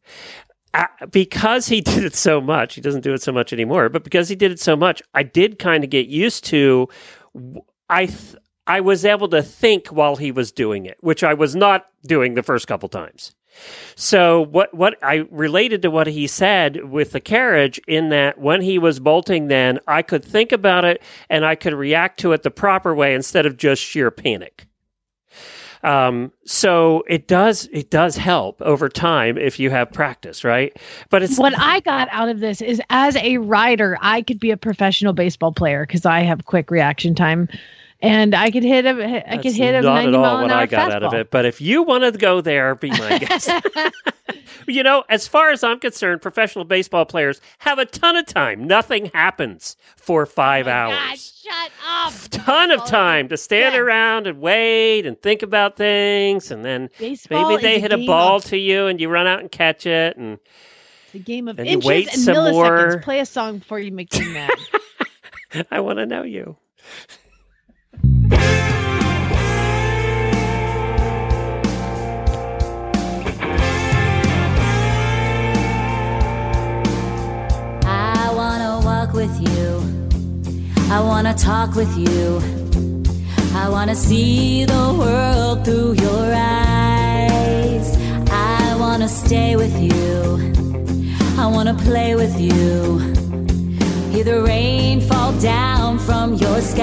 [0.74, 3.88] Uh, because he did it so much, he doesn't do it so much anymore.
[3.88, 6.88] But because he did it so much, I did kind of get used to.
[7.92, 8.36] I th-
[8.66, 12.34] I was able to think while he was doing it, which I was not doing
[12.34, 13.34] the first couple times.
[13.96, 18.62] So what what I related to what he said with the carriage in that when
[18.62, 22.42] he was bolting then I could think about it and I could react to it
[22.44, 24.66] the proper way instead of just sheer panic.
[25.84, 30.76] Um, so it does it does help over time if you have practice, right?
[31.10, 34.52] But it's what I got out of this is as a rider, I could be
[34.52, 37.48] a professional baseball player because I have quick reaction time,
[38.02, 40.92] and I could hit a I could hit a not at all what I got
[40.92, 41.30] out of it.
[41.30, 43.48] But if you want to go there, be my guest.
[44.66, 48.66] you know, as far as I'm concerned, professional baseball players have a ton of time.
[48.66, 50.98] Nothing happens for five oh hours.
[50.98, 52.12] God, shut up!
[52.30, 57.50] ton of time to stand around and wait and think about things, and then Baseball
[57.50, 59.50] maybe they is a hit a ball of- to you, and you run out and
[59.50, 60.38] catch it, and
[61.12, 62.52] The game of you inches wait and some milliseconds.
[62.52, 63.00] more.
[63.00, 64.50] Play a song before you make me mad.
[65.70, 66.56] I want to know you.
[81.42, 82.40] Talk with you.
[83.54, 87.96] I wanna see the world through your eyes.
[88.30, 90.52] I wanna stay with you.
[91.38, 93.21] I wanna play with you.
[94.12, 96.82] Hear the rain fall down from your skies.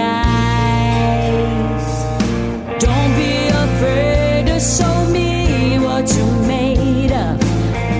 [2.79, 7.39] Don't be afraid to show me what you're made of.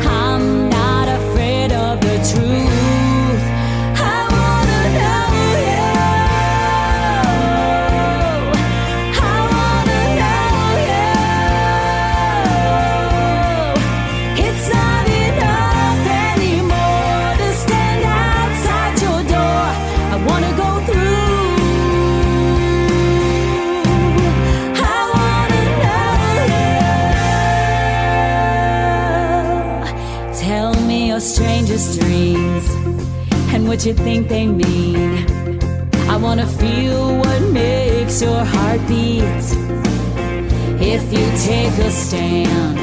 [0.03, 2.68] I'm not afraid of the truth.
[33.70, 35.28] What you think they mean.
[36.09, 39.45] I wanna feel what makes your heart beat.
[40.82, 42.78] If you take a stand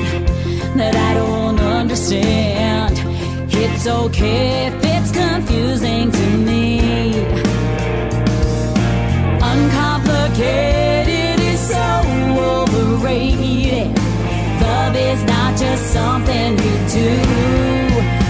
[0.78, 2.94] that I don't understand,
[3.52, 6.78] it's okay if it's confusing to me.
[9.50, 11.86] Uncomplicated is so
[12.54, 13.90] overrated.
[14.62, 18.25] Love is not just something you do.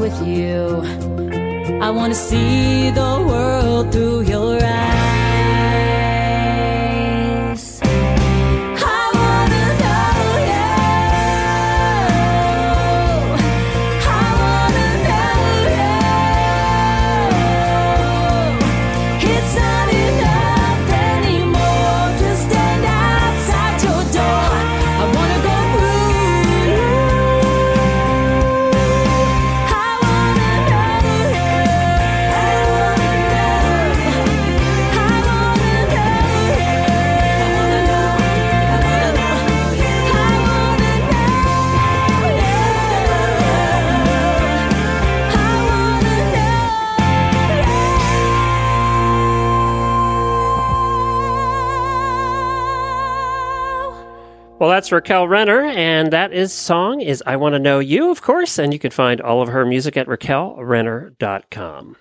[0.00, 0.80] With you.
[1.82, 4.29] I wanna see the world through your
[54.60, 58.20] Well, that's Raquel Renner, and that is song is I Want to Know You, of
[58.20, 61.96] course, and you can find all of her music at raquelrenner.com.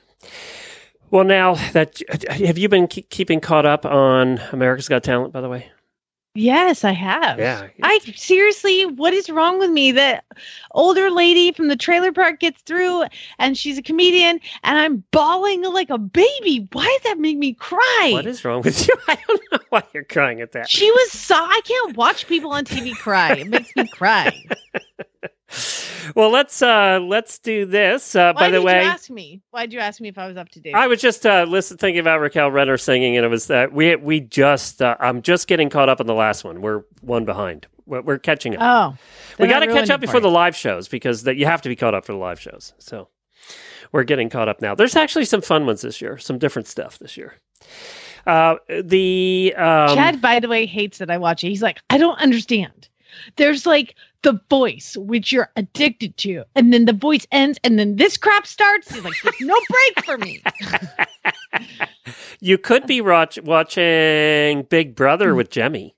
[1.10, 5.40] Well, now that have you been keep, keeping caught up on America's Got Talent, by
[5.40, 5.72] the way?
[6.36, 7.40] Yes, I have.
[7.40, 7.68] Yeah.
[7.82, 9.92] I seriously, what is wrong with me?
[9.94, 10.26] That
[10.72, 13.06] older lady from the trailer park gets through
[13.40, 16.68] and she's a comedian and I'm bawling like a baby.
[16.72, 18.12] Why does that make me cry?
[18.14, 18.96] What is wrong with you?
[19.08, 20.70] I don't know why you're crying at that.
[20.70, 23.34] She was so I can't watch people on TV cry.
[23.34, 24.32] It makes me cry.
[26.16, 28.16] Well, let's uh let's do this.
[28.16, 29.42] Uh, Why by the did way, you ask me?
[29.52, 30.76] Why did you ask me if I was up to date?
[30.76, 33.96] I was just uh, listen, thinking about Raquel Renner singing, and it was that we
[33.96, 36.62] we just uh, I'm just getting caught up on the last one.
[36.62, 37.68] We're one behind.
[37.86, 38.62] We're, we're catching up.
[38.62, 38.98] Oh,
[39.40, 41.76] we got to catch up before the live shows because that you have to be
[41.76, 42.74] caught up for the live shows.
[42.78, 43.08] So
[43.92, 44.76] we're getting caught up now.
[44.76, 46.18] There's actually some fun ones this year.
[46.20, 47.36] Some different stuff this year.
[48.28, 51.50] Uh, the um, Chad, by the way, hates that I watch it.
[51.50, 52.90] He's like, I don't understand.
[53.36, 57.96] There's like the voice, which you're addicted to, and then the voice ends, and then
[57.96, 58.92] this crap starts.
[58.94, 60.42] He's like, there's no break for me.
[62.40, 64.96] you could be watch, watching Big.
[64.96, 65.96] Brother with Jimmy.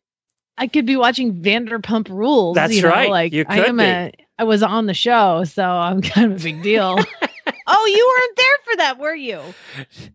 [0.57, 2.55] I could be watching Vanderpump Rules.
[2.55, 3.09] That's you know, right.
[3.09, 3.84] Like You I am be.
[3.84, 6.97] a, I was on the show, so I'm kind of a big deal.
[7.67, 9.39] oh, you weren't there for that, were you?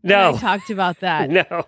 [0.03, 1.31] When I No, talked about that.
[1.31, 1.67] no.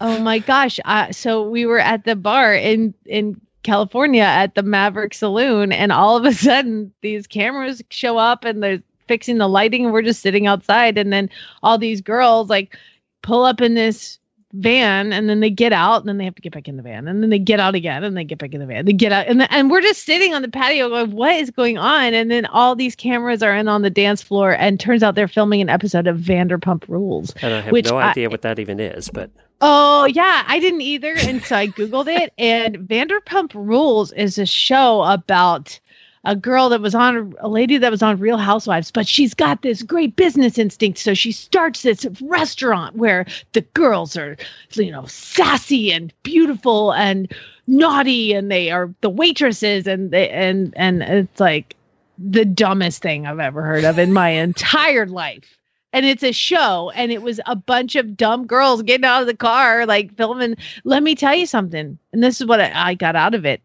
[0.00, 0.80] Oh my gosh!
[0.84, 5.92] Uh, so we were at the bar and in California at the Maverick Saloon, and
[5.92, 10.02] all of a sudden these cameras show up and they're fixing the lighting, and we're
[10.02, 11.28] just sitting outside, and then
[11.62, 12.76] all these girls like
[13.22, 14.18] pull up in this
[14.54, 16.82] van and then they get out and then they have to get back in the
[16.82, 18.92] van and then they get out again and they get back in the van they
[18.92, 22.12] get out and, and we're just sitting on the patio going what is going on
[22.12, 25.26] and then all these cameras are in on the dance floor and turns out they're
[25.26, 28.58] filming an episode of vanderpump rules And I have which no I- idea what that
[28.58, 29.30] even is, but
[29.64, 32.32] Oh yeah, I didn't either, and so I googled it.
[32.36, 35.78] And Vanderpump Rules is a show about
[36.24, 39.62] a girl that was on a lady that was on Real Housewives, but she's got
[39.62, 40.98] this great business instinct.
[40.98, 44.36] So she starts this restaurant where the girls are,
[44.72, 47.32] you know, sassy and beautiful and
[47.66, 51.74] naughty, and they are the waitresses, and they and and it's like
[52.18, 55.58] the dumbest thing I've ever heard of in my entire life.
[55.94, 59.26] And it's a show and it was a bunch of dumb girls getting out of
[59.26, 60.56] the car like filming.
[60.84, 63.60] Let me tell you something and this is what i, I got out of it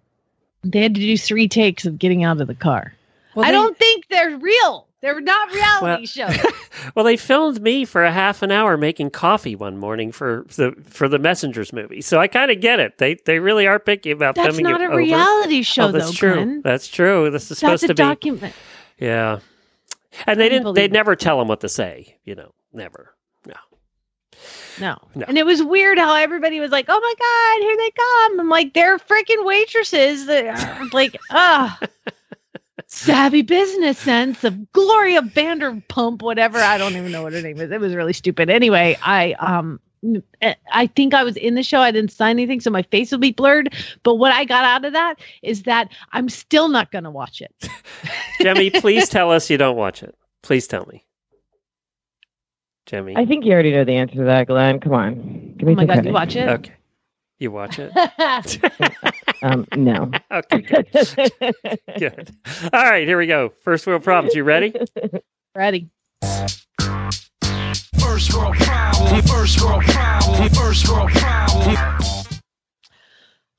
[0.63, 2.93] they had to do three takes of getting out of the car
[3.35, 5.83] Well, i they- don't think they're real they're not reality
[6.17, 6.51] Well- shows
[6.95, 10.73] well, they filmed me for a half an hour making coffee one morning for the
[10.89, 12.01] for the Messengers movie.
[12.01, 12.97] So I kind of get it.
[12.97, 14.95] They they really are picky about that's filming not a over.
[14.95, 16.33] reality show oh, that's though true.
[16.35, 16.61] Glenn.
[16.63, 17.29] That's true.
[17.29, 17.93] This is that's supposed to be.
[17.93, 18.53] A document
[18.99, 19.39] Yeah.
[20.25, 20.73] And they didn't.
[20.73, 22.17] They never tell them what to say.
[22.25, 23.13] You know, never.
[24.79, 24.97] No.
[25.15, 25.25] no.
[25.27, 28.49] And it was weird how everybody was like oh my god here they come i'm
[28.49, 31.79] like they're freaking waitresses that like ah
[32.87, 36.57] savvy business sense of Gloria Vanderpump, whatever.
[36.59, 37.69] I don't even know what her name is.
[37.69, 38.49] It was really stupid.
[38.49, 39.79] Anyway, I um
[40.71, 41.79] I think I was in the show.
[41.79, 43.73] I didn't sign anything, so my face will be blurred.
[44.03, 47.41] But what I got out of that is that I'm still not going to watch
[47.41, 47.69] it.
[48.41, 50.15] Jimmy, please tell us you don't watch it.
[50.43, 51.03] Please tell me.
[52.87, 53.15] Jimmy.
[53.15, 54.79] I think you already know the answer to that, Glenn.
[54.79, 55.53] Come on.
[55.57, 56.49] Give me Oh my some God, you watch it?
[56.49, 56.73] Okay.
[57.39, 57.91] You watch it?
[59.43, 60.09] Um, no.
[60.31, 60.61] okay.
[60.61, 60.87] Good.
[61.99, 62.31] good.
[62.73, 63.53] All right, here we go.
[63.61, 64.33] First world problems.
[64.33, 64.73] You ready?
[65.53, 65.91] Ready?
[67.99, 69.21] First world problem.
[69.21, 70.49] First world problem.
[70.49, 71.75] First world problem.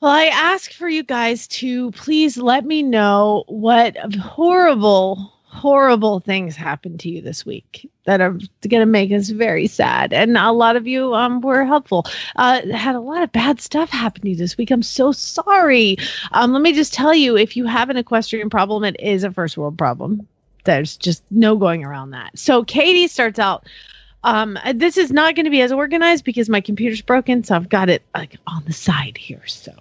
[0.01, 6.55] Well, I ask for you guys to please let me know what horrible, horrible things
[6.55, 10.13] happened to you this week that are going to make us very sad.
[10.13, 12.07] And a lot of you um, were helpful.
[12.37, 14.71] Uh, had a lot of bad stuff happen to you this week.
[14.71, 15.97] I'm so sorry.
[16.33, 19.33] Um, let me just tell you if you have an equestrian problem, it is a
[19.33, 20.29] first world problem.
[20.65, 22.39] There's just no going around that.
[22.39, 23.67] So Katie starts out.
[24.25, 27.69] Um, this is not going to be as organized because my computer's broken, so I've
[27.69, 29.47] got it like on the side here.
[29.47, 29.73] So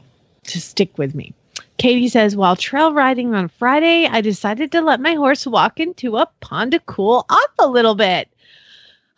[0.45, 1.33] just stick with me.
[1.77, 6.17] Katie says, while trail riding on Friday, I decided to let my horse walk into
[6.17, 8.29] a pond to cool off a little bit.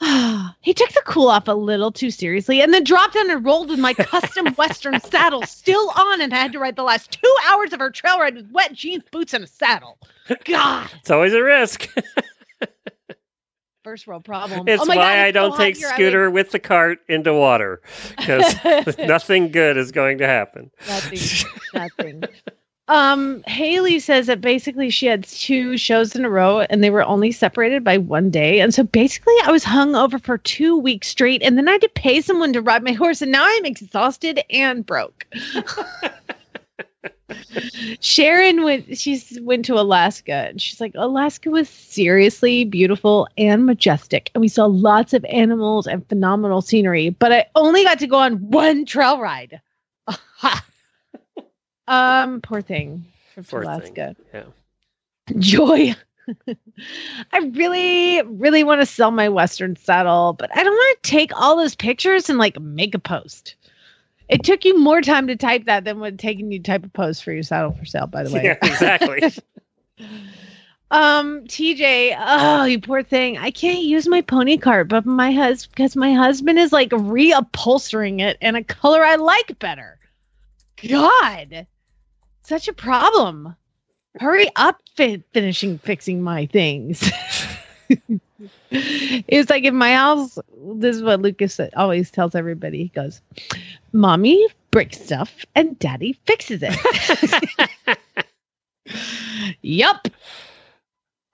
[0.61, 3.69] he took the cool off a little too seriously and then dropped down and rolled
[3.69, 7.35] with my custom Western saddle still on and I had to ride the last two
[7.47, 9.97] hours of our trail ride with wet jeans, boots, and a saddle.
[10.45, 10.89] God.
[10.99, 11.89] It's always a risk.
[13.89, 14.67] First world problem.
[14.67, 15.75] It's oh my why God, I don't so take.
[15.75, 17.81] Scooter with the cart into water
[18.15, 18.55] because
[18.99, 20.69] nothing good is going to happen.
[20.87, 21.49] Nothing.
[21.73, 22.23] Nothing.
[22.87, 27.03] Um, Haley says that basically she had two shows in a row and they were
[27.03, 28.59] only separated by one day.
[28.59, 31.81] And so basically I was hung over for two weeks straight and then I had
[31.81, 35.25] to pay someone to ride my horse and now I'm exhausted and broke.
[37.99, 44.31] Sharon went she's went to Alaska and she's like Alaska was seriously beautiful and majestic
[44.33, 48.17] and we saw lots of animals and phenomenal scenery but I only got to go
[48.17, 49.61] on one trail ride.
[51.87, 53.69] um poor thing from Poor thing.
[53.69, 54.15] Alaska.
[54.33, 54.43] Yeah.
[55.37, 55.95] Joy.
[57.31, 61.31] I really, really want to sell my Western saddle, but I don't want to take
[61.35, 63.55] all those pictures and like make a post.
[64.29, 66.89] It took you more time to type that than would taking you to type a
[66.89, 68.43] post for your saddle for sale, by the way.
[68.43, 69.33] Yeah, exactly.
[70.91, 73.37] Um, TJ, oh, you poor thing.
[73.37, 78.21] I can't use my pony cart, but my husband, because my husband is like reupholstering
[78.21, 79.99] it in a color I like better.
[80.87, 81.67] God,
[82.41, 83.55] such a problem.
[84.19, 87.11] Hurry up, fi- finishing fixing my things.
[88.71, 90.37] it's like in my house.
[90.75, 92.83] This is what Lucas always tells everybody.
[92.83, 93.21] He goes,
[93.91, 97.97] "Mommy breaks stuff, and Daddy fixes it."
[99.61, 100.07] Yup.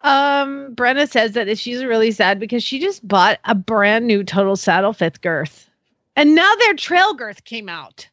[0.03, 4.56] Um, Brenna says that she's really sad because she just bought a brand new Total
[4.56, 5.70] Saddle Fit girth.
[6.16, 8.08] And now their trail girth came out.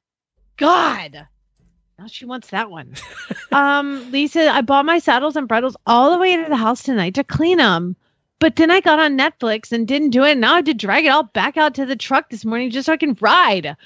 [0.57, 1.27] God.
[1.99, 2.95] Now she wants that one.
[3.53, 7.15] um, Lisa, I bought my saddles and bridles all the way to the house tonight
[7.15, 7.95] to clean them.
[8.43, 10.37] But then I got on Netflix and didn't do it.
[10.37, 12.87] Now I had to drag it all back out to the truck this morning just
[12.87, 13.77] so I can ride.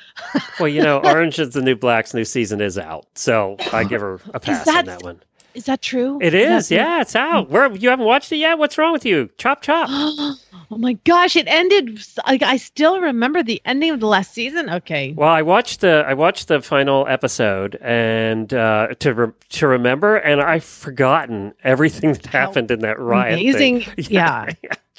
[0.58, 4.00] well, you know, Orange is the New Black's new season is out, so I give
[4.00, 5.20] her a pass on that- that one.
[5.56, 6.18] Is that true?
[6.20, 6.66] It is.
[6.66, 7.48] is, yeah, it's out.
[7.48, 8.58] Where you haven't watched it yet?
[8.58, 9.30] What's wrong with you?
[9.38, 9.88] Chop chop.
[9.90, 10.36] oh
[10.70, 11.98] my gosh, it ended.
[12.26, 14.68] Like I still remember the ending of the last season.
[14.68, 15.14] Okay.
[15.16, 20.16] Well, I watched the I watched the final episode and uh, to re- to remember,
[20.16, 23.40] and I've forgotten everything that happened in that riot.
[23.40, 23.80] Amazing.
[23.80, 23.94] thing.
[24.10, 24.52] Yeah.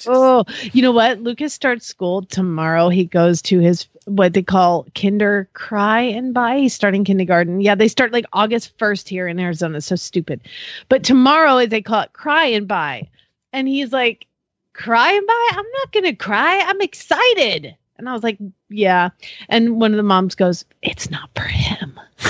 [0.06, 1.20] Oh, you know what?
[1.20, 2.88] Lucas starts school tomorrow.
[2.88, 6.58] He goes to his what they call kinder cry and buy.
[6.58, 7.60] He's starting kindergarten.
[7.60, 9.80] Yeah, they start like August 1st here in Arizona.
[9.80, 10.40] So stupid.
[10.88, 13.08] But tomorrow is they call it cry and buy.
[13.52, 14.26] And he's like,
[14.72, 15.48] cry and buy?
[15.52, 16.60] I'm not gonna cry.
[16.60, 17.76] I'm excited.
[17.98, 18.38] And I was like,
[18.68, 19.10] yeah.
[19.48, 21.98] And one of the moms goes, It's not for him.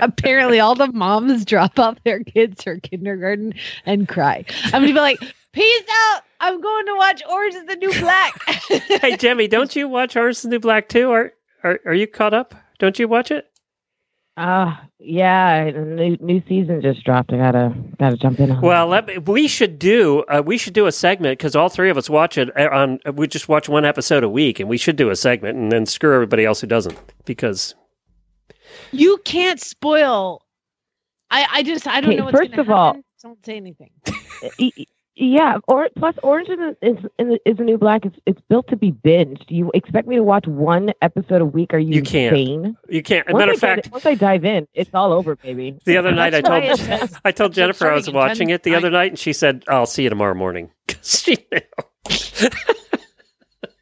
[0.00, 3.54] Apparently, all the moms drop off their kids for kindergarten
[3.86, 4.44] and cry.
[4.66, 5.20] I'm gonna be like,
[5.52, 6.22] "Peace out!
[6.40, 8.42] I'm going to watch Orange is the New Black."
[9.02, 11.10] hey, Jimmy, don't you watch Orange is the New Black too?
[11.10, 11.32] Are
[11.64, 12.54] are are you caught up?
[12.78, 13.46] Don't you watch it?
[14.36, 17.32] Ah, yeah, the new new season just dropped.
[17.32, 18.62] I gotta gotta jump in on.
[18.62, 21.90] Well, let me, we should do uh, we should do a segment because all three
[21.90, 23.00] of us watch it uh, on.
[23.14, 25.84] We just watch one episode a week, and we should do a segment and then
[25.84, 27.74] screw everybody else who doesn't because
[28.92, 30.42] you can't spoil.
[31.30, 33.90] I I just I don't Okay, know what's first gonna of all- Don't say anything.
[34.58, 38.06] Y- y- yeah, or plus Orange is a, is, is a new black.
[38.06, 39.44] It's it's built to be binged.
[39.48, 41.74] Do you expect me to watch one episode a week?
[41.74, 42.34] Are you, You can't.
[42.34, 42.76] insane?
[42.88, 43.28] you can't.
[43.28, 45.36] As a Once matter I of fact, it- once I dive in, it's all over,
[45.36, 45.78] baby.
[45.84, 48.74] the other night I told it I told Jennifer I was watching 10 it the
[48.76, 50.70] other night, and she said, "I'll see you tomorrow morning."
[51.02, 51.60] she knew.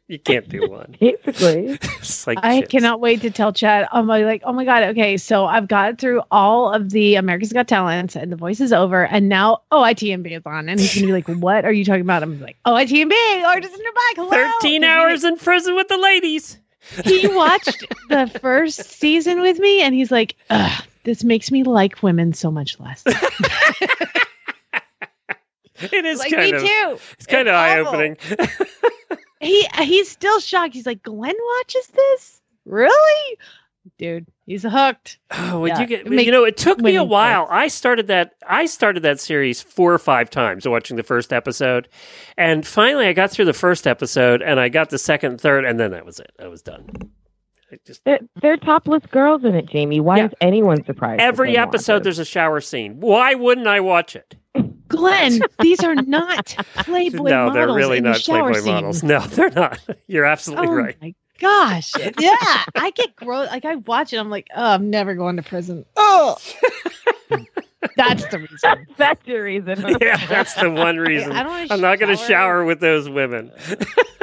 [0.09, 0.95] you can't do one.
[0.99, 3.87] Basically, It's like I cannot wait to tell Chad.
[3.91, 4.83] I'm like, oh my god.
[4.85, 8.73] Okay, so I've got through all of the America's Got Talent, and the voice is
[8.73, 12.01] over, and now OITNB is on, and he's gonna be like, "What are you talking
[12.01, 13.11] about?" I'm like, "OITNB,
[13.45, 14.29] or just in your back." Hello.
[14.31, 16.57] Thirteen hours in prison with the ladies.
[17.05, 22.01] He watched the first season with me, and he's like, Ugh, "This makes me like
[22.01, 23.03] women so much less."
[25.81, 27.03] It is like kind me of too.
[27.13, 28.17] it's kind of eye opening.
[29.39, 30.73] He he's still shocked.
[30.73, 33.37] He's like, "Glenn watches this." Really?
[33.97, 34.27] dude.
[34.45, 35.17] He's hooked.
[35.31, 35.99] Oh, would Yeah, you get?
[36.01, 37.47] it makes you know, it took me a winning while.
[37.49, 38.33] I started that.
[38.47, 41.87] I started that series four or five times watching the first episode,
[42.37, 45.79] and finally I got through the first episode, and I got the second, third, and
[45.79, 46.31] then that was it.
[46.39, 46.87] I was done.
[47.71, 49.99] I just They're, they're topless girls in it, Jamie.
[50.01, 50.25] Why Yeah.
[50.25, 51.21] is anyone surprised?
[51.21, 52.99] every episode there's a shower scene.
[52.99, 54.35] Why wouldn't I watch it?
[54.89, 57.53] Glenn, these are not Playboy no, models.
[57.53, 58.73] No, they're really the not shower Playboy scene.
[58.73, 59.03] models.
[59.03, 59.79] No, they're not.
[60.07, 60.73] You're absolutely right.
[60.73, 60.97] Oh right.
[61.01, 61.91] my gosh.
[62.19, 62.35] Yeah.
[62.75, 63.49] I get gross.
[63.49, 64.17] Like I watch it.
[64.17, 65.85] I'm like, oh, I'm never going to prison.
[65.95, 66.37] Oh.
[67.95, 68.87] That's the reason.
[68.97, 69.97] That's your reason.
[70.01, 71.31] Yeah, that's the one reason.
[71.31, 72.65] I don't I'm not going to shower.
[72.65, 73.51] with those women.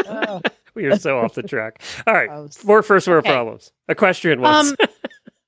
[0.06, 0.42] Oh.
[0.74, 1.82] we are so off the track.
[2.06, 2.28] All right,
[2.64, 3.32] more first world Okay.
[3.32, 3.72] problems.
[3.88, 4.70] Equestrian ones.
[4.70, 4.76] Um,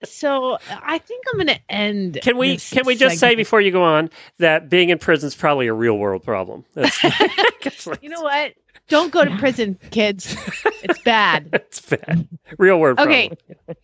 [0.05, 2.19] so I think I'm going to end.
[2.23, 5.35] can we can we just say before you go on that being in prison is
[5.35, 6.65] probably a real world problem?
[6.75, 8.55] That's, like- You know what?
[8.89, 10.35] Don't go to prison, kids.
[10.83, 11.51] It's bad.
[11.53, 12.27] it's bad.
[12.57, 13.15] Real world problem.
[13.17, 13.37] Okay.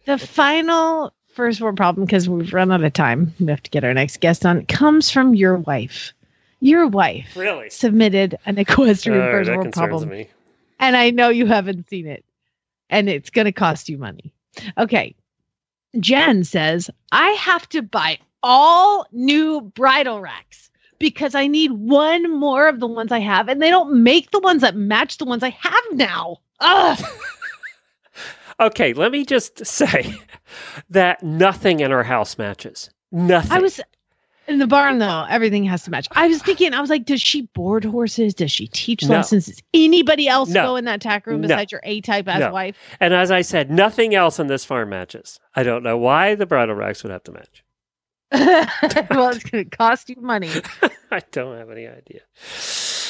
[0.06, 3.84] The final first world problem, because we've run out of time, we have to get
[3.84, 6.14] our next guest on, comes from your wife.
[6.60, 7.68] Your wife Really?
[7.68, 10.08] submitted an equestrian Oh, first world problem.
[10.08, 10.28] me.
[10.80, 12.24] And I know you haven't seen it.
[12.88, 14.32] And it's going to cost you money.
[14.78, 15.14] Okay.
[16.01, 22.68] Jen says, I have to buy all new bridle racks because I need one more
[22.68, 23.49] of the ones I have.
[23.49, 26.38] And they don't make the ones that match the ones I have now.
[26.61, 27.05] Ugh.
[28.61, 30.14] Okay, let me just say
[30.90, 32.90] that nothing in our house matches.
[33.11, 33.53] Nothing.
[33.53, 33.80] I was
[34.47, 35.26] in the barn though.
[35.28, 36.07] Everything has to match.
[36.12, 38.34] I was thinking, I was like, does she board horses?
[38.34, 39.11] Does she teach No.
[39.16, 39.47] lessons?
[39.47, 40.62] Does anybody else No.
[40.62, 41.49] go in that tack room No.
[41.49, 42.53] besides your A type as No.
[42.53, 42.76] wife?
[43.01, 45.40] And as I said, nothing else on this farm matches.
[45.55, 47.64] I don't know why the bridle racks would have to match.
[49.11, 50.51] well, it's going to cost you money.
[51.11, 52.20] I don't have any idea.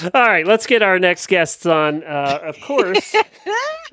[0.03, 2.03] All right, let's get our next guests on.
[2.05, 3.15] Uh, of course,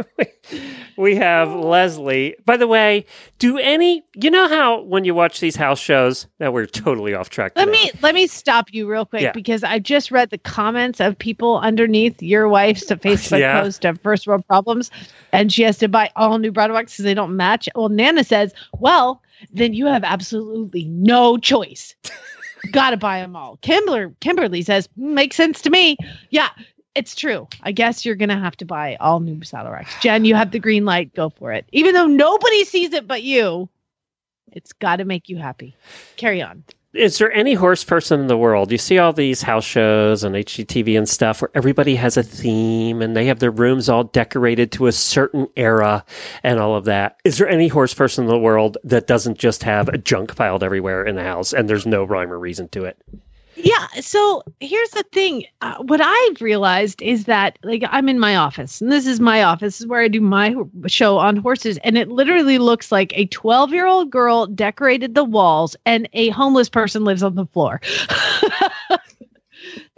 [0.98, 2.36] we have Leslie.
[2.46, 3.06] By the way,
[3.40, 6.28] do any you know how when you watch these house shows?
[6.40, 7.54] Now we're totally off track.
[7.56, 7.84] Let today.
[7.86, 9.32] me let me stop you real quick Yeah.
[9.32, 13.62] because I just read the comments of people underneath your wife's Facebook Yeah.
[13.62, 14.92] post of first world problems,
[15.32, 17.68] and she has to buy all new racks because they don't match.
[17.76, 19.22] Well, Nana says, "Well,
[19.54, 21.96] then you have absolutely no choice.
[22.72, 25.98] Got to buy them all." Kimber Kimberly says, "Makes sense to me."
[26.30, 26.50] Yeah.
[26.94, 27.48] It's true.
[27.64, 29.96] I guess you're gonna have to buy all new saddle racks.
[30.02, 31.16] Jen, you have the green light.
[31.16, 31.66] Go for it.
[31.72, 33.70] Even though nobody sees it but you,
[34.52, 35.74] it's got to make you happy.
[36.18, 36.66] Carry on.
[36.94, 38.70] Is there any horse person in the world?
[38.70, 43.02] You see all these house shows on HGTV and stuff where everybody has a theme
[43.02, 46.04] and they have their rooms all decorated to a certain era
[46.44, 47.18] and all of that.
[47.24, 51.06] Is there any horse person in the world that doesn't just have junk piled everywhere
[51.06, 52.98] in the house and there's no rhyme or reason to it?
[53.64, 53.88] Yeah.
[54.02, 55.46] So here's the thing.
[55.62, 59.44] Uh, what I've realized is that, like, I'm in my office, and this is my
[59.44, 60.56] office, this is where I do my
[60.88, 65.24] show on horses, and it literally looks like a 12 year old girl decorated the
[65.24, 67.82] walls, and a homeless person lives on the floor.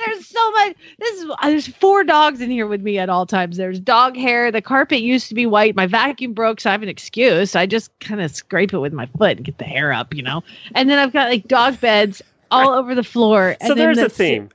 [0.06, 0.76] There's so much.
[1.00, 3.56] This is uh, there's four dogs in here with me at all times.
[3.56, 4.52] There's dog hair.
[4.52, 5.76] The carpet used to be white.
[5.76, 7.56] My vacuum broke, so I have an excuse.
[7.56, 10.22] I just kind of scrape it with my foot and get the hair up, you
[10.22, 10.44] know.
[10.76, 12.22] And then I've got like dog beds
[12.52, 13.56] all over the floor.
[13.60, 14.50] And So there's a theme.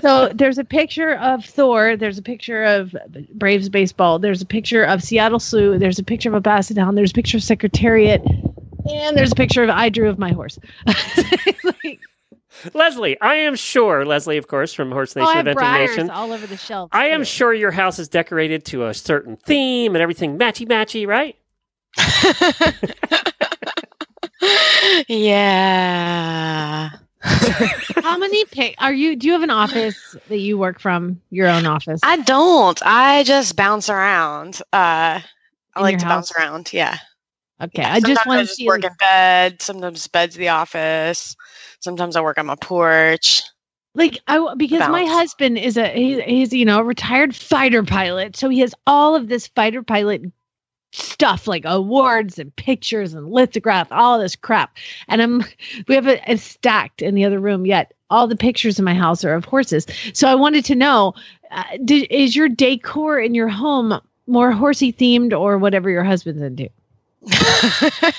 [0.00, 1.96] so there's a picture of Thor.
[1.96, 2.94] There's a picture of
[3.34, 4.18] Braves baseball.
[4.18, 5.78] There's a picture of Seattle Slew.
[5.78, 6.96] There's a picture of a Basset Hound.
[6.96, 8.22] There's a picture of Secretariat.
[8.90, 10.58] And there's a picture of I drew of my horse.
[11.64, 12.00] Like,
[12.74, 16.10] Leslie, I am sure, Leslie, of course, from Horse oh, Nation have Eventing Nation.
[16.10, 16.90] all over the shelf.
[16.92, 21.06] I am sure your house is decorated to a certain theme and everything matchy matchy,
[21.06, 21.36] right?
[25.08, 26.90] yeah.
[28.02, 29.16] How many pic are you?
[29.16, 31.20] Do you have an office that you work from?
[31.30, 32.00] Your own office?
[32.02, 32.80] I don't.
[32.84, 34.60] I just bounce around.
[34.72, 35.20] Uh,
[35.74, 36.72] I like to bounce around.
[36.72, 36.96] Yeah.
[37.62, 39.62] Okay, Yeah, I just want to work like- in bed.
[39.62, 41.36] Sometimes bed's the office.
[41.80, 43.42] Sometimes I work on my porch.
[43.94, 48.36] like I because my husband is a he, he's you know a retired fighter pilot,
[48.36, 50.22] so he has all of this fighter pilot
[50.92, 54.76] stuff like awards and pictures and lithograph, all this crap.
[55.08, 55.44] And I'm
[55.88, 57.66] we have it it's stacked in the other room.
[57.66, 59.86] Yet all the pictures in my house are of horses.
[60.12, 61.14] So I wanted to know,
[61.50, 66.42] uh, did, is your decor in your home more horsey themed or whatever your husband's
[66.42, 66.70] into?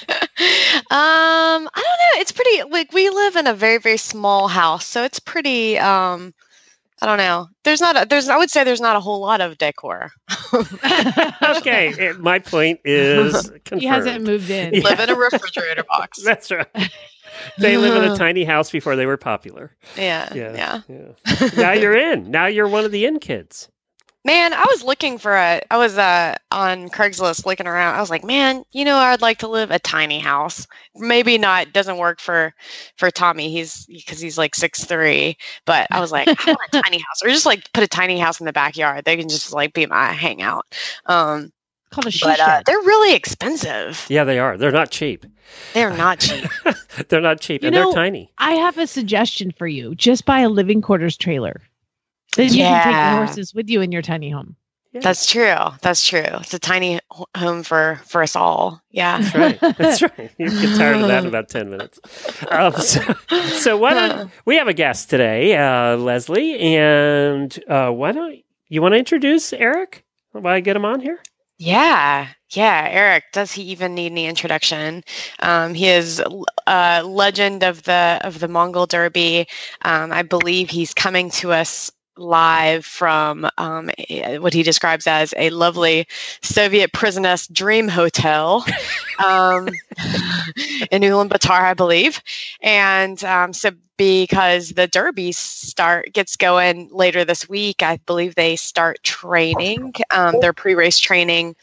[0.93, 2.21] Um, I don't know.
[2.21, 5.79] It's pretty like we live in a very very small house, so it's pretty.
[5.79, 6.33] Um,
[7.03, 7.49] I don't know.
[7.65, 8.01] There's not.
[8.01, 8.29] A, there's.
[8.29, 10.13] I would say there's not a whole lot of decor.
[11.43, 13.33] okay, eh, my point is
[13.65, 13.81] confirmed.
[13.81, 14.73] He hasn't moved in.
[14.73, 14.83] Yeah.
[14.83, 16.23] Live in a refrigerator box.
[16.23, 16.65] That's right.
[17.57, 19.75] They live in a tiny house before they were popular.
[19.97, 20.31] Yeah.
[20.33, 20.53] Yeah.
[20.55, 20.81] Yeah.
[20.87, 21.49] yeah.
[21.57, 22.31] now you're in.
[22.31, 23.67] Now you're one of the in kids.
[24.25, 25.61] Man, I was looking for a.
[25.69, 27.95] I was uh on Craigslist looking around.
[27.95, 30.65] I was like, man, you know, I'd like to live a tiny house.
[30.95, 31.73] Maybe not.
[31.73, 32.53] Doesn't work for
[32.95, 33.49] for Tommy.
[33.49, 35.37] He's because he's like six three.
[35.65, 38.17] But I was like, I want a tiny house, or just like put a tiny
[38.17, 39.03] house in the backyard.
[39.03, 40.65] They can just like be my hangout.
[41.05, 41.51] Um,
[41.91, 44.05] called a she but uh, they're really expensive.
[44.09, 44.57] Yeah, they are.
[44.57, 45.25] They're not cheap.
[45.73, 46.49] They're not cheap.
[47.09, 48.31] they're not cheap, You and know, they're tiny.
[48.37, 49.95] I have a suggestion for you.
[49.95, 51.61] Just buy a living quarters trailer.
[52.35, 53.11] Then you can take Yeah.
[53.19, 54.55] the horses with you in your tiny home.
[55.01, 55.55] That's true.
[55.81, 56.21] That's true.
[56.21, 58.79] It's a tiny ho- home for for us all.
[58.91, 59.19] Yeah.
[59.21, 59.75] That's right.
[59.77, 60.31] That's right.
[60.37, 61.99] You get tired of that in about 10 minutes.
[62.51, 63.01] Um, so,
[63.57, 68.83] so why don't we have a guest today, uh, Leslie, and uh, why don't you
[68.83, 70.03] want to introduce Eric?
[70.31, 71.19] Why I get him on here?
[71.57, 72.87] Yeah, yeah.
[72.91, 75.03] Eric, does he even need any introduction?
[75.39, 76.21] Um, he is
[76.67, 79.47] a legend of the of the Mongol Derby.
[79.83, 85.33] Um, I believe he's coming to us live from um, eh, what he describes as
[85.37, 86.07] a lovely
[86.41, 88.65] Soviet prisoness dream hotel
[89.23, 89.67] um,
[90.91, 92.21] in Ulaanbaatar, I believe.
[92.61, 98.55] And um, so, because the Derby start gets going later this week, I believe they
[98.55, 101.55] start training um, their pre-race training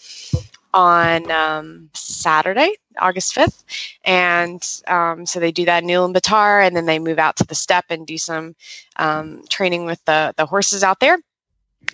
[0.72, 3.64] on um, Saturday, August 5th.
[4.04, 7.54] And um, so they do that in Ulaanbaatar and then they move out to the
[7.54, 8.54] steppe and do some
[8.96, 11.18] um, training with the, the horses out there.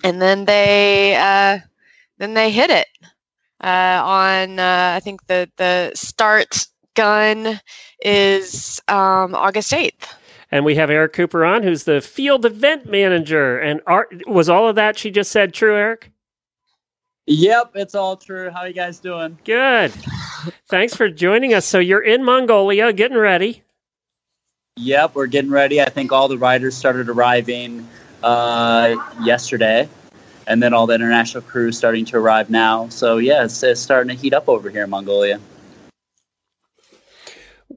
[0.05, 1.59] And then they uh,
[2.19, 2.89] then they hit it
[3.63, 7.61] uh, on uh, I think the the start gun
[8.03, 10.15] is um, August 8th.
[10.51, 13.59] And we have Eric Cooper on, who's the field event manager.
[13.59, 16.11] And art, was all of that she just said true, Eric?
[17.27, 18.51] Yep, it's all true.
[18.51, 19.37] How you guys doing?
[19.45, 19.93] Good.
[20.69, 21.67] Thanks for joining us.
[21.67, 23.63] So you're in Mongolia, getting ready.
[24.77, 25.81] Yep, we're getting ready.
[25.81, 27.89] I think all the riders started arriving
[28.23, 29.89] uh, yesterday,
[30.47, 32.89] and then all the international crews starting to arrive now.
[32.91, 35.41] So yeah, it's, it's starting to heat up over here in Mongolia.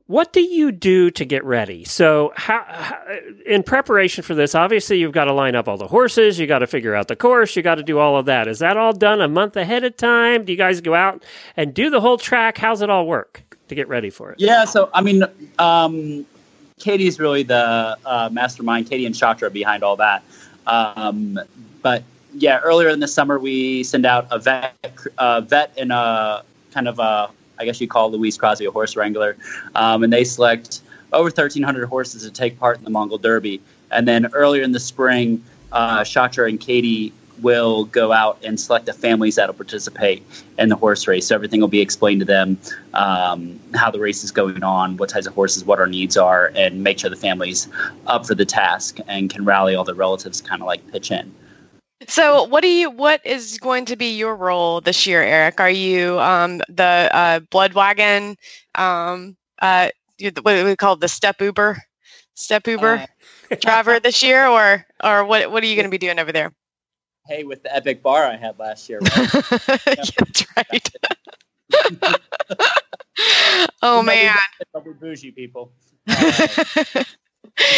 [0.09, 1.85] What do you do to get ready?
[1.85, 2.97] So, how, how,
[3.45, 6.59] in preparation for this, obviously you've got to line up all the horses, you got
[6.59, 8.47] to figure out the course, you got to do all of that.
[8.47, 10.45] Is that all done a month ahead of time?
[10.45, 11.23] Do you guys go out
[11.55, 12.57] and do the whole track?
[12.57, 14.39] How's it all work to get ready for it?
[14.39, 15.25] Yeah, so I mean,
[15.59, 16.25] um,
[16.79, 18.89] Katie's really the uh, mastermind.
[18.89, 20.23] Katie and are behind all that.
[20.65, 21.39] Um,
[21.83, 22.03] but
[22.33, 24.73] yeah, earlier in the summer we send out a vet,
[25.19, 26.43] a vet and a
[26.73, 27.29] kind of a,
[27.59, 29.35] I guess you call Louise Crosby a horse wrangler,
[29.75, 30.81] um, and they select
[31.11, 33.61] over 1,300 horses to take part in the Mongol Derby.
[33.91, 38.85] And then earlier in the spring, uh, Shatra and Katie will go out and select
[38.85, 40.23] the families that will participate
[40.57, 41.27] in the horse race.
[41.27, 42.57] So everything will be explained to them,
[42.93, 46.51] um, how the race is going on, what types of horses, what our needs are,
[46.55, 47.67] and make sure the families
[48.07, 51.31] up for the task and can rally all the relatives, kind of like pitch in.
[52.07, 52.89] So, what do you?
[52.89, 55.59] What is going to be your role this year, Eric?
[55.59, 58.35] Are you um, the uh, blood wagon?
[58.75, 59.89] Um, uh,
[60.41, 61.77] what do we call it, the steppe Uber,
[62.35, 63.03] steppe Uber
[63.61, 65.51] driver this year, or or what?
[65.51, 66.51] What are you going to be doing over there?
[67.27, 69.01] Hey, with the epic bar I had last year.
[69.01, 69.29] Right?
[69.95, 70.89] That's right.
[73.81, 74.35] oh man.
[74.99, 75.71] Bougie people.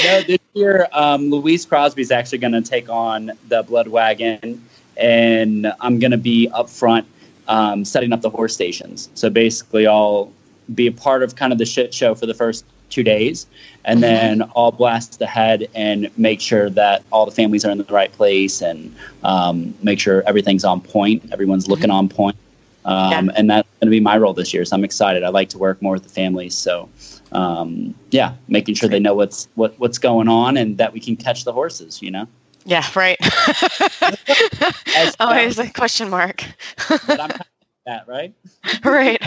[0.04, 4.64] No, this year, um, Louise Crosby is actually going to take on the Blood Wagon,
[4.98, 7.06] and I'm going to be up front
[7.48, 9.10] um, setting up the horse stations.
[9.16, 10.32] So basically, I'll
[10.74, 13.48] be a part of kind of the shit show for the first two days,
[13.86, 17.86] and then I'll blast ahead and make sure that all the families are in the
[17.86, 22.36] right place and um, make sure everything's on point, everyone's looking on point.
[22.84, 24.66] Um, And that's going to be my role this year.
[24.66, 25.24] So I'm excited.
[25.24, 26.56] I like to work more with the families.
[26.56, 26.90] So
[27.32, 31.16] um, yeah, making sure they know what's what, what's going on and that we can
[31.16, 32.02] catch the horses.
[32.02, 32.28] You know.
[32.66, 33.18] Yeah, right.
[35.20, 36.44] Always a question mark.
[37.88, 38.32] That right?
[38.86, 39.20] right.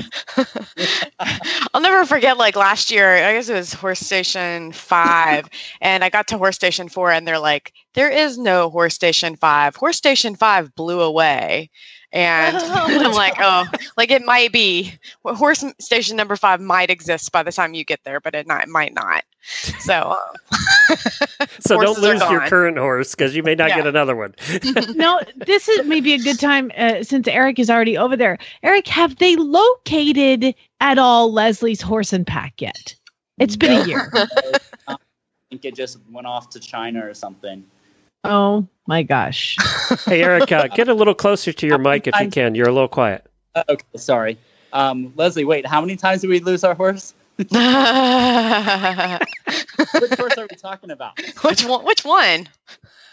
[1.75, 5.49] I'll never forget like last year, I guess it was horse station five,
[5.81, 9.35] and I got to horse station four, and they're like, there is no horse station
[9.35, 9.75] five.
[9.75, 11.69] Horse station five blew away.
[12.15, 14.95] And I'm like, oh, like it might be
[15.25, 18.47] well, horse station number five might exist by the time you get there, but it
[18.47, 19.25] not, might not.
[19.81, 20.97] So, uh,
[21.61, 23.77] So don't lose your current horse because you may not Yeah.
[23.77, 24.35] get another one.
[24.95, 28.39] no, this is maybe a good time uh, since Eric is already over there.
[28.63, 32.95] Eric, have they located at all Leslie's horse and pack yet?
[33.39, 34.11] It's been a year.
[34.87, 34.97] I
[35.51, 37.65] think it just went off to China or something.
[38.25, 39.57] Oh my gosh.
[40.07, 42.55] hey, Eric, uh, get a little closer to your mic if you can.
[42.55, 43.27] You're a little quiet.
[43.55, 44.39] Uh, okay, sorry.
[44.73, 47.15] Um, Leslie, wait, how many times did we lose our horse?
[47.37, 47.59] Which horse
[50.39, 51.21] are we talking about?
[51.43, 51.85] which one?
[51.85, 52.49] Which one?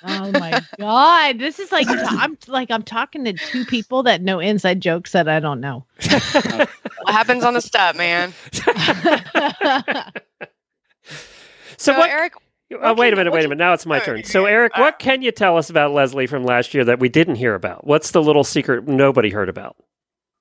[0.04, 4.40] Oh my god, this is like I'm like I'm talking to two people that know
[4.40, 5.86] inside jokes that I don't know.
[5.98, 6.70] What
[7.08, 8.34] happens on the steppe, man?
[11.82, 12.34] So, what, Eric,
[12.84, 13.60] Oh, wait a minute, wait a minute.
[13.60, 14.24] Now it's my turn.
[14.24, 17.36] So, Eric, what can you tell us about Leslie from last year that we didn't
[17.36, 17.86] hear about?
[17.86, 19.76] What's the little secret nobody heard about?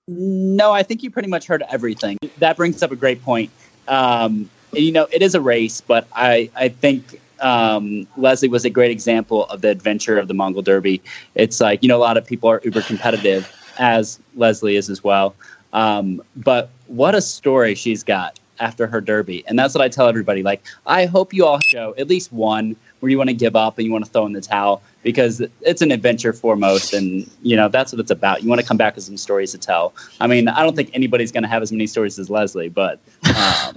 [0.08, 2.18] No, I think you pretty much heard everything.
[2.38, 3.50] That brings up a great point.
[3.86, 8.64] Um, and, you know, it is a race, but I, I think um, Leslie was
[8.64, 11.00] a great example of the adventure of the Mongol Derby.
[11.34, 15.04] It's like, you know, a lot of people are uber competitive, as Leslie is as
[15.04, 15.34] well.
[15.72, 19.44] Um, but what a story she's got after her Derby.
[19.46, 20.42] And that's what I tell everybody.
[20.42, 23.78] Like, I hope you all show at least one where you want to give up
[23.78, 26.92] and you want to throw in the towel because it's an adventure foremost.
[26.92, 28.42] And, you know, that's what it's about.
[28.42, 29.94] You want to come back with some stories to tell.
[30.20, 33.00] I mean, I don't think anybody's going to have as many stories as Leslie, but
[33.34, 33.76] um,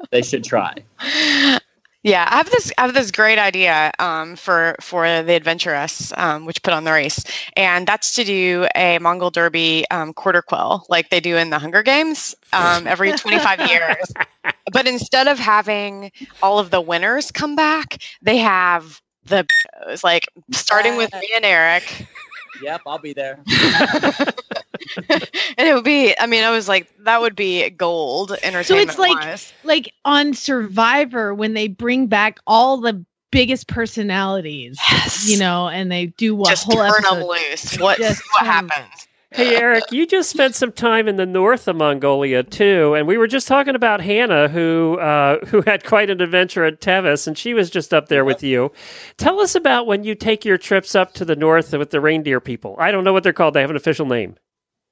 [0.10, 0.82] they should try.
[2.04, 2.70] Yeah, I have this.
[2.76, 6.92] I have this great idea um, for for the adventurous, um, which put on the
[6.92, 7.24] race,
[7.56, 11.58] and that's to do a Mongol Derby um, quarter quell, like they do in the
[11.58, 14.12] Hunger Games um, every 25 years.
[14.70, 19.48] But instead of having all of the winners come back, they have the
[20.04, 22.06] like starting with me and Eric.
[22.62, 23.40] Yep, I'll be there.
[25.08, 26.14] and it would be.
[26.18, 29.52] I mean, I was like, that would be gold entertainment So it's like wise.
[29.64, 34.78] like on Survivor when they bring back all the biggest personalities,
[35.26, 37.28] you know, and they do a Just whole turn 'em episode.
[37.28, 37.78] loose.
[37.78, 39.08] What- Just what happens?
[39.34, 43.18] Hey, Eric, you just spent some time in the north of Mongolia too, and we
[43.18, 47.36] were just talking about Hannah, who uh, who had quite an adventure at Tevis, and
[47.36, 48.70] she was just up there with you.
[49.16, 52.38] Tell us about when you take your trips up to the north with the reindeer
[52.38, 52.76] people.
[52.78, 54.36] I don't know what they're called; they have an official name.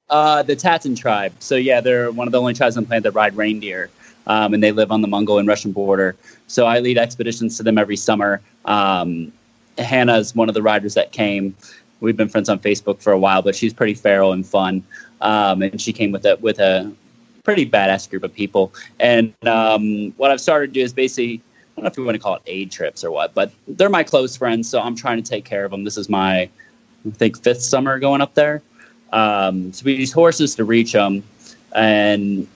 [0.09, 1.31] Uh, the Tsaatan tribe.
[1.39, 3.89] So yeah, they're one of the only tribes on the planet that ride reindeer,
[4.27, 6.17] um, and they live on the Mongol and Russian border.
[6.47, 8.41] So I lead expeditions to them every summer.
[8.65, 9.31] Um,
[9.77, 11.55] Hannah is one of the riders that came.
[12.03, 14.83] We've been friends on Facebook for a while, but she's pretty feral and fun.
[15.21, 16.91] Um, and she came with a with a
[17.43, 18.73] pretty badass group of people.
[18.99, 21.39] And um, what I've started to do is basically, I
[21.75, 24.03] don't know if you want to call it aid trips or what, but they're my
[24.03, 25.85] close friends, so I'm trying to take care of them.
[25.85, 26.49] This is my, I
[27.13, 28.61] think, fifth summer going up there.
[29.13, 31.23] Um, so we use horses to reach them,
[31.73, 32.47] and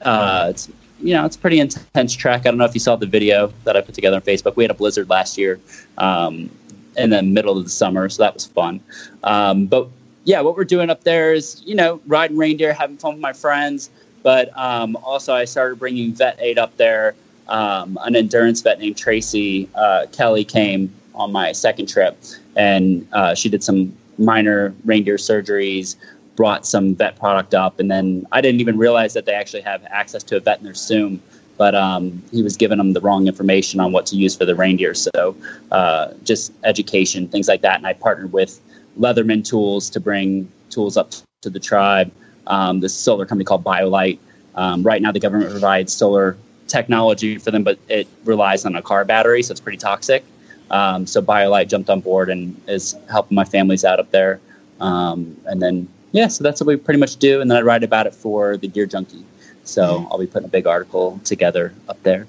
[0.00, 0.70] uh, it's
[1.00, 2.40] you know it's pretty intense track.
[2.40, 4.56] I don't know if you saw the video that I put together on Facebook.
[4.56, 5.60] We had a blizzard last year
[5.98, 6.48] um,
[6.96, 8.80] in the middle of the summer, so that was fun.
[9.22, 9.88] Um, but
[10.24, 13.32] yeah, what we're doing up there is you know riding reindeer, having fun with my
[13.32, 13.90] friends.
[14.22, 17.14] But um, also, I started bringing vet aid up there.
[17.48, 22.18] Um, an endurance vet named Tracy uh, Kelly came on my second trip,
[22.56, 25.94] and uh, she did some minor reindeer surgeries,
[26.34, 29.84] brought some vet product up, and then I didn't even realize that they actually have
[29.88, 31.22] access to a vet in their Zoom.
[31.56, 34.54] But um, he was giving them the wrong information on what to use for the
[34.54, 34.94] reindeer.
[34.94, 35.36] So
[35.70, 37.76] uh, just education, things like that.
[37.76, 38.60] And I partnered with
[38.98, 42.12] Leatherman Tools to bring tools up to the tribe.
[42.46, 44.18] Um, this solar company called BioLite.
[44.54, 46.36] Um, right now, the government provides solar
[46.66, 50.24] technology for them, but it relies on a car battery, so it's pretty toxic.
[50.70, 54.40] Um, so BioLite jumped on board and is helping my families out up there.
[54.80, 57.40] Um, and then, yeah, so that's what we pretty much do.
[57.40, 59.24] And then I write about it for the Gear Junkie.
[59.66, 62.26] So I'll be putting a big article together up there.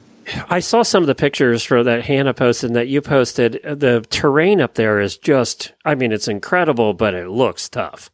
[0.49, 3.61] I saw some of the pictures for that Hannah posted and that you posted.
[3.63, 8.11] The terrain up there is just, I mean, it's incredible, but it looks tough.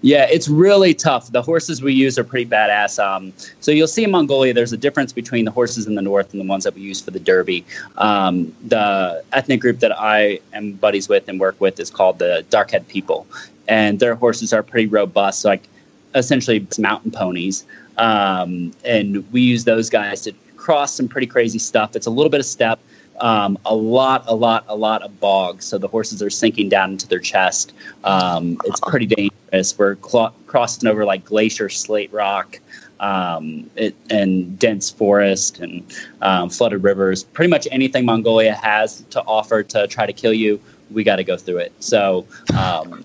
[0.00, 1.32] Yeah, it's really tough.
[1.32, 3.02] The horses we use are pretty badass.
[3.02, 6.32] Um, so you'll see in Mongolia, there's a difference between the horses in the north
[6.32, 7.64] and the ones that we use for the Derby.
[7.96, 12.44] Um, the ethnic group that I am buddies with and work with is called the
[12.50, 13.26] Darkhad people,
[13.66, 15.68] and their horses are pretty robust, like
[16.14, 17.64] essentially it's mountain ponies.
[17.98, 21.96] Um, and we use those guys to cross some pretty crazy stuff.
[21.96, 22.80] It's a little bit of steppe,
[23.20, 25.62] um, a lot, a lot, a lot of bog.
[25.62, 27.72] So the horses are sinking down into their chest.
[28.04, 29.78] Um, it's pretty dangerous.
[29.78, 32.60] We're cl- crossing over like glacier slate rock.
[33.00, 35.84] Um, it, and dense forest and
[36.20, 37.22] um, flooded rivers.
[37.22, 40.60] Pretty much anything Mongolia has to offer to try to kill you,
[40.90, 41.72] we got to go through it.
[41.78, 42.26] So
[42.58, 43.04] um,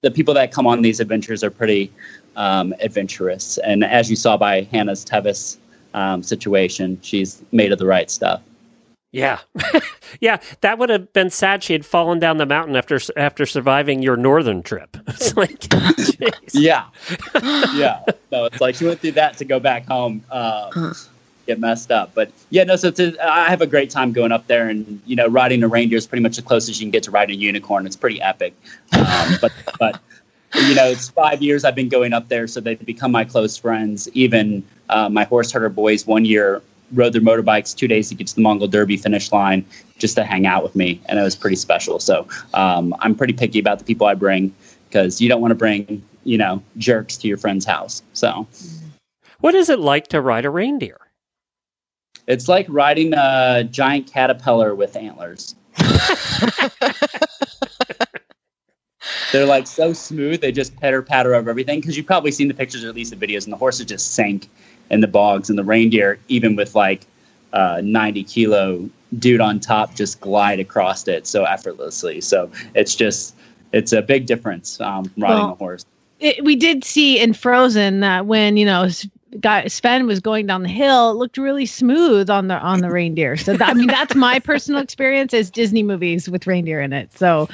[0.00, 1.92] the people that come on these adventures are pretty
[2.36, 3.58] um, adventurous.
[3.58, 5.58] And as you saw by Hannah's Tevis
[5.94, 8.42] um, situation, she's made of the right stuff.
[9.14, 9.38] Yeah,
[10.20, 11.62] yeah, that would have been sad.
[11.62, 14.96] She had fallen down the mountain after after surviving your northern trip.
[15.06, 15.72] It's like.
[16.52, 16.86] Yeah,
[17.74, 18.00] yeah.
[18.30, 20.92] So it's like she went through that to go back home, uh,
[21.46, 22.12] get messed up.
[22.14, 22.76] But yeah, no.
[22.76, 25.62] So it's a, I have a great time going up there, and you know, riding
[25.62, 27.86] a reindeer is pretty much the closest you can get to riding a unicorn.
[27.86, 28.54] It's pretty epic.
[28.92, 30.00] Um, but but
[30.54, 33.56] you know, it's five years I've been going up there, so they've become my close
[33.56, 34.08] friends.
[34.12, 36.62] Even uh, my horse herder boys one year
[36.92, 39.64] rode their motorbikes two days to get to the Mongol Derby finish line
[39.98, 41.98] just to hang out with me, and it was pretty special.
[41.98, 44.54] So um, I'm pretty picky about the people I bring
[44.88, 48.02] because you don't want to bring you know jerks to your friend's house.
[48.12, 48.46] So
[49.40, 50.98] What is it like to ride a reindeer?
[52.26, 55.54] it's like riding a giant caterpillar with antlers.
[59.32, 61.80] They're like so smooth, they just pitter patter over everything.
[61.80, 64.14] Because you've probably seen the pictures or at least the videos, and the horses just
[64.14, 64.48] sank
[64.90, 67.06] in the bogs, and the reindeer, even with like
[67.52, 68.88] uh, 90 kilo
[69.18, 72.20] dude on top, just glide across it so effortlessly.
[72.20, 73.34] So it's just,
[73.72, 75.86] it's a big difference um, riding Well, a horse.
[76.20, 78.88] it, we did see in Frozen that when you know
[79.40, 82.90] guy Sven was going down the hill, it looked really smooth on the on the
[82.90, 83.36] reindeer.
[83.36, 87.12] So that, I mean, that's my personal experience as Disney movies with reindeer in it.
[87.16, 87.48] So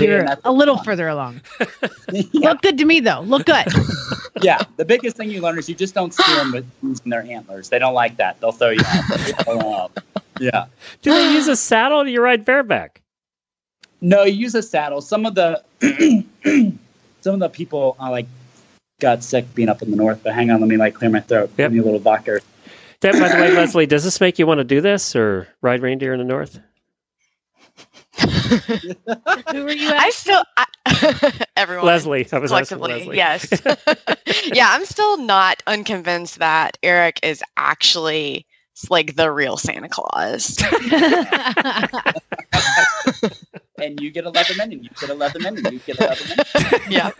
[0.00, 1.40] you're that's a little further along.
[2.32, 3.20] Look good to me though.
[3.20, 3.66] Look good.
[4.42, 7.22] yeah, the biggest thing you learn is you just don't steer them with using their
[7.22, 7.68] antlers.
[7.68, 8.40] They don't like that.
[8.40, 9.92] They'll throw you off.
[10.40, 10.66] yeah.
[11.02, 13.00] Do they use a saddle or do you ride bareback?
[14.00, 15.00] No, you use a saddle.
[15.00, 15.62] Some of the
[17.22, 18.26] some of the people uh, like
[19.00, 20.22] got sick being up in the north.
[20.22, 21.56] But hang on, let me like clear my throat.
[21.56, 22.40] Give me a little vodka.
[23.00, 25.82] That, by the way, Leslie, does this make you want to do this or ride
[25.82, 26.58] reindeer in the north?
[28.18, 29.90] Who are you?
[29.90, 30.64] I still I,
[31.56, 31.86] everyone.
[31.86, 33.16] Leslie, I was asking collectively.
[33.16, 33.16] Leslie.
[33.16, 34.46] Yes.
[34.54, 38.46] yeah, I'm still not unconvinced that Eric is actually
[38.90, 40.58] like the real Santa Claus.
[43.78, 46.90] and you get a Leatherman, and you get a Leatherman, and you get a Leatherman.
[46.90, 47.10] yeah.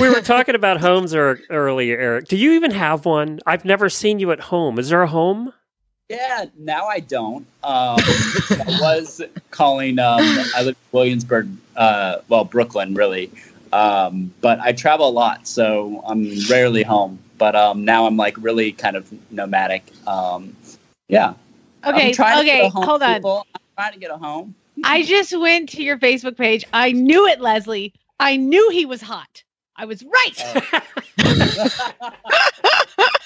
[0.00, 2.28] We were talking about homes er- earlier, Eric.
[2.28, 3.40] Do you even have one?
[3.46, 4.78] I've never seen you at home.
[4.78, 5.52] Is there a home?
[6.08, 7.46] Yeah, now I don't.
[7.62, 9.20] Um, I was
[9.50, 9.98] calling.
[9.98, 10.20] Um,
[10.54, 13.30] I live in Williamsburg, uh, well, Brooklyn, really.
[13.72, 17.18] Um, but I travel a lot, so I'm rarely home.
[17.36, 19.84] But um, now I'm like really kind of nomadic.
[20.06, 20.56] Um,
[21.08, 21.34] yeah.
[21.84, 23.14] Okay, I'm trying to get okay, a home, hold on.
[23.14, 23.46] people.
[23.54, 24.54] I'm trying to get a home.
[24.84, 26.64] I just went to your Facebook page.
[26.72, 27.92] I knew it, Leslie.
[28.20, 29.42] I knew he was hot.
[29.76, 30.34] I was right.
[30.38, 30.80] Oh.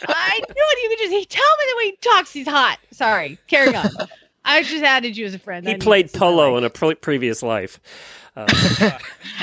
[0.09, 0.83] I knew it.
[0.83, 2.33] You could just he tell me the way he talks.
[2.33, 2.79] He's hot.
[2.93, 3.39] Sorry.
[3.47, 3.89] Carry on.
[4.45, 5.67] I just added you as a friend.
[5.67, 7.81] He need played this in my polo in a pre- previous life.
[8.37, 8.47] Uh,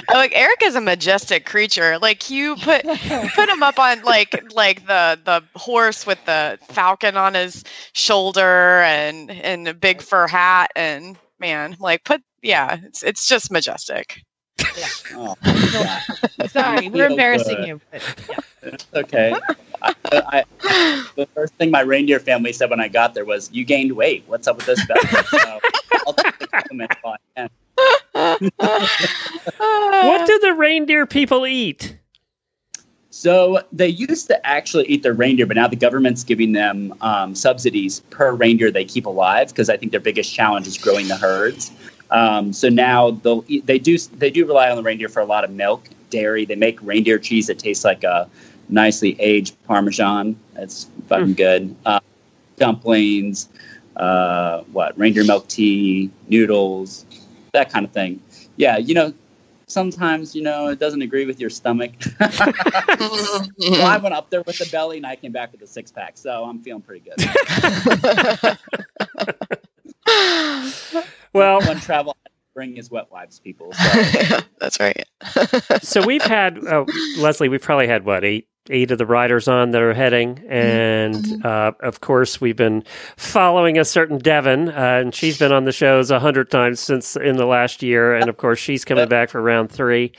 [0.10, 2.00] Oh, like Eric is a majestic creature.
[2.00, 7.16] Like you put put him up on like like the the horse with the falcon
[7.16, 7.64] on his
[7.94, 13.52] shoulder and and a big fur hat and man, like put yeah, it's it's just
[13.52, 14.24] majestic.
[15.16, 15.36] Oh,
[16.48, 17.68] Sorry, we're embarrassing good.
[17.68, 17.82] you.
[17.92, 18.02] but-
[18.62, 19.34] It's okay.
[19.82, 20.44] I, I,
[21.16, 24.24] the first thing my reindeer family said when I got there was, "You gained weight.
[24.28, 25.60] What's up with this belly?" So
[26.06, 27.50] I'll take the compliment if I can.
[30.08, 31.98] what do the reindeer people eat?
[33.12, 37.34] So they used to actually eat their reindeer, but now the government's giving them um,
[37.36, 41.18] subsidies per reindeer they keep alive because I think their biggest challenge is growing the
[41.18, 41.72] herds.
[42.12, 45.44] Um, so now they'll they do they do rely on the reindeer for a lot
[45.44, 46.46] of milk, dairy.
[46.46, 48.30] They make reindeer cheese that tastes like a
[48.70, 50.36] nicely aged Parmesan.
[50.56, 51.76] It's fucking good.
[51.86, 52.00] Uh,
[52.58, 53.50] dumplings,
[53.96, 57.06] uh, what reindeer milk tea, noodles,
[57.54, 58.22] that kind of thing.
[58.58, 59.14] Yeah, you know,
[59.68, 61.92] sometimes you know it doesn't agree with your stomach.
[62.20, 65.92] well, I went up there with a belly and I came back with a six
[65.92, 67.20] pack, so I'm feeling pretty good.
[71.34, 72.16] Well, one travel
[72.60, 73.72] bring his wet wipes, people.
[73.72, 74.40] So.
[74.60, 75.08] That's right.
[75.82, 76.84] so we've had uh,
[77.18, 77.48] Leslie.
[77.48, 81.72] We've probably had what eight eight of the riders on that are heading, and uh,
[81.80, 82.84] of course we've been
[83.16, 87.16] following a certain Devon, uh, and she's been on the shows a hundred times since
[87.16, 90.12] in the last year, and of course she's coming back for round three.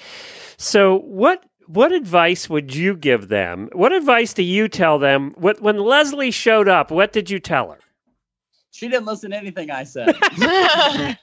[0.57, 1.45] So what?
[1.67, 3.69] What advice would you give them?
[3.73, 5.35] What advice do you tell them?
[5.37, 7.79] What, when Leslie showed up, what did you tell her?
[8.73, 10.15] She didn't listen to anything I said.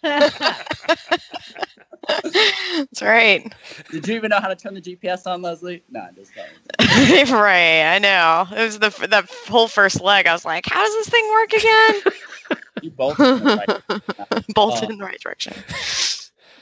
[2.08, 3.54] That's right.
[3.92, 5.84] Did you even know how to turn the GPS on, Leslie?
[5.90, 6.48] No, I just don't.
[7.32, 8.48] right, I know.
[8.52, 10.28] It was the the whole first leg.
[10.28, 12.02] I was like, "How does this thing work again?"
[12.82, 13.70] You both in the right
[14.54, 15.54] Bolted Uh, in the right direction.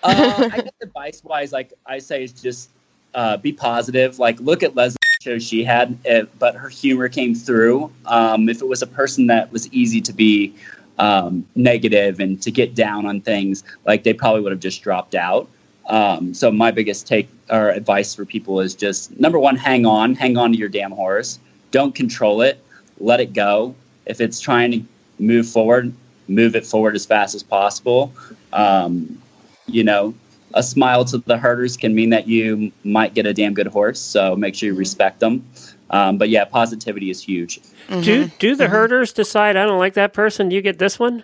[0.04, 2.70] uh, I guess advice wise, like I say, is just
[3.14, 4.18] uh, be positive.
[4.18, 7.92] Like look at Leslie show she had, it, but her humor came through.
[8.06, 10.56] Um, if it was a person that was easy to be
[10.98, 15.16] um, negative and to get down on things, like they probably would have just dropped
[15.16, 15.50] out.
[15.88, 20.16] Um, so my biggest take or advice for people is just number one, hang on,
[20.16, 21.40] hang on to your damn horse.
[21.72, 22.60] Don't control it.
[23.00, 23.76] Let it go.
[24.06, 24.82] If it's trying to
[25.20, 25.94] move forward,
[26.28, 28.14] move it forward as fast as possible.
[28.54, 29.22] Um,
[29.68, 30.14] you know,
[30.54, 34.00] a smile to the herders can mean that you might get a damn good horse.
[34.00, 35.46] So make sure you respect them.
[35.90, 37.60] Um, but yeah, positivity is huge.
[38.02, 40.52] Do do the herders decide I don't like that person?
[40.52, 41.24] You get this one.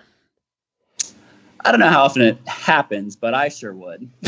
[1.63, 4.09] I don't know how often it happens, but I sure would.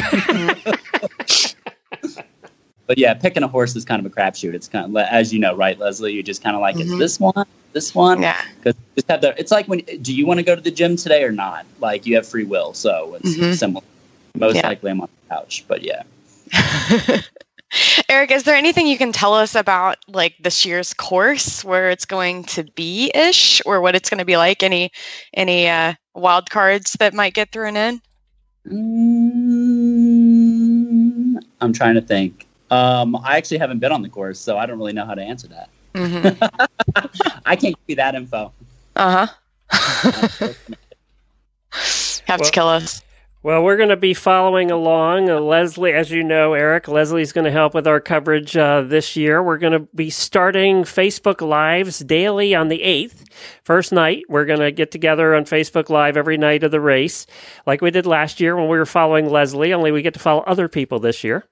[2.88, 4.54] but yeah, picking a horse is kind of a crapshoot.
[4.54, 6.14] It's kind of, as you know, right, Leslie?
[6.14, 7.00] You just kind of like, is Mhm.
[7.00, 7.46] this one?
[7.72, 8.22] This one?
[8.22, 8.40] Yeah.
[8.58, 9.40] Because just have the.
[9.40, 11.66] It's like when do you want to go to the gym today or not?
[11.80, 13.56] Like you have free will, so it's Mhm.
[13.56, 13.84] similar.
[14.36, 14.68] Most Yeah.
[14.68, 16.04] likely, I'm on the couch, but yeah.
[18.10, 22.06] Eric, is there anything you can tell us about like this year's course, where it's
[22.06, 24.64] going to be ish, or what it's going to be like?
[24.64, 24.92] Any
[25.34, 28.02] any uh, wild cards that might get thrown in?
[28.68, 29.84] Mm,
[31.62, 32.48] I'm trying to think.
[32.72, 35.22] Um, I actually haven't been on the course, so I don't really know how to
[35.22, 35.70] answer that.
[35.94, 36.44] Mm-hmm.
[37.46, 38.52] I can't give you that info.
[38.96, 39.28] Uh
[39.72, 40.50] huh.
[42.28, 43.02] Have Well- to kill us.
[43.44, 45.30] Well, we're going to be following along.
[45.30, 49.18] Uh, Leslie, as you know, Eric, Leslie's going to help with our coverage uh, this
[49.18, 49.44] year.
[49.44, 53.28] We're going to be starting Facebook Lives daily on the 8th.
[53.66, 57.28] First night, we're going to get together on Facebook Live every night of the race,
[57.66, 60.44] like we did last year when we were following Leslie, only we get to follow
[60.48, 61.44] other people this year.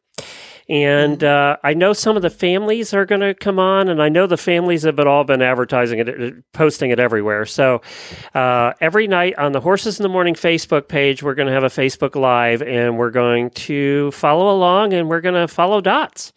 [0.69, 4.09] And uh, I know some of the families are going to come on, and I
[4.09, 7.45] know the families have been all been advertising it, uh, posting it everywhere.
[7.45, 7.81] So
[8.33, 11.63] uh, every night on the Horses in the Morning Facebook page, we're going to have
[11.63, 16.33] a Facebook Live, and we're going to follow along, and we're going to follow dots,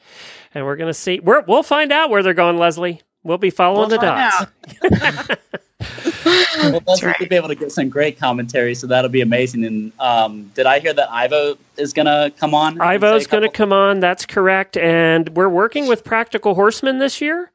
[0.55, 1.21] and we're going to see.
[1.21, 3.03] We're, we'll find out where they're going, Leslie.
[3.23, 5.37] We'll be following We'll the dots.
[5.81, 9.65] Well, Leslie could be able to get some great commentary, so that'll be amazing.
[9.65, 12.81] And um, did I hear that Ivo is going to come on?
[12.81, 14.01] Ivo's going to come on.
[14.01, 14.77] That's correct.
[14.77, 17.51] And we're working with Practical Horseman this year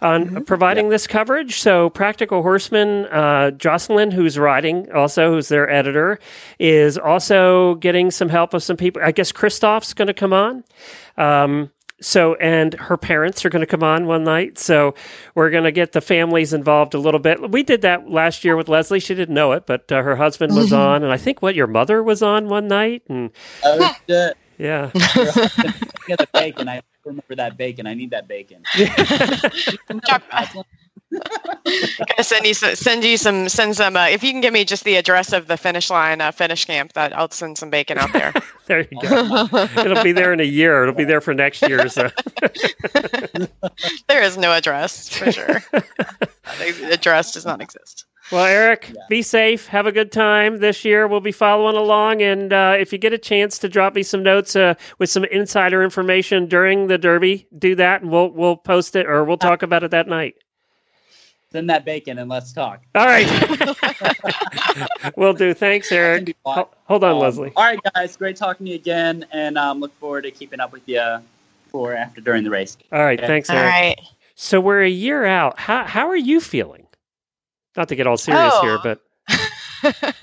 [0.00, 1.60] on providing this coverage.
[1.60, 6.18] So, Practical Horseman, uh, Jocelyn, who's writing, also who's their editor,
[6.58, 9.02] is also getting some help with some people.
[9.02, 10.64] I guess Christoph's going to come on.
[11.16, 11.70] Um,
[12.02, 14.58] so, and her parents are going to come on one night.
[14.58, 14.94] So,
[15.34, 17.50] we're going to get the families involved a little bit.
[17.50, 19.00] We did that last year with Leslie.
[19.00, 21.02] She didn't know it, but uh, her husband was on.
[21.02, 23.02] And I think what your mother was on one night.
[23.08, 23.30] And
[23.64, 24.36] Oh, shit.
[24.58, 24.90] yeah.
[24.94, 26.68] Get the bacon.
[26.68, 27.86] I remember that bacon.
[27.86, 28.62] I need that bacon.
[31.12, 33.96] Gotta send you some, send you some send some.
[33.96, 36.64] Uh, if you can give me just the address of the finish line uh, finish
[36.64, 38.32] camp, that I'll send some bacon out there.
[38.66, 39.48] There you go.
[39.76, 40.82] It'll be there in a year.
[40.82, 41.88] It'll be there for next year.
[41.88, 42.10] So.
[44.08, 45.60] there is no address for sure.
[45.72, 48.06] the address does not exist.
[48.30, 49.66] Well, Eric, be safe.
[49.66, 51.08] Have a good time this year.
[51.08, 54.22] We'll be following along, and uh, if you get a chance to drop me some
[54.22, 58.96] notes uh, with some insider information during the Derby, do that, and we'll we'll post
[58.96, 60.36] it or we'll talk about it that night.
[61.52, 62.82] Send that bacon and let's talk.
[62.94, 63.26] All right,
[65.16, 65.52] we'll do.
[65.54, 66.34] Thanks, Eric.
[66.46, 67.52] Ho- Hold on, Um, Leslie.
[67.56, 68.16] All right, guys.
[68.16, 71.18] Great talking to you again, and um, look forward to keeping up with you
[71.68, 72.76] for after during the race.
[72.90, 73.26] All right, Okay.
[73.26, 73.70] thanks, All Eric.
[73.70, 74.00] right.
[74.34, 75.58] So we're a year out.
[75.58, 76.86] How how are you feeling?
[77.76, 78.62] Not to get all serious Oh.
[78.62, 79.00] here, but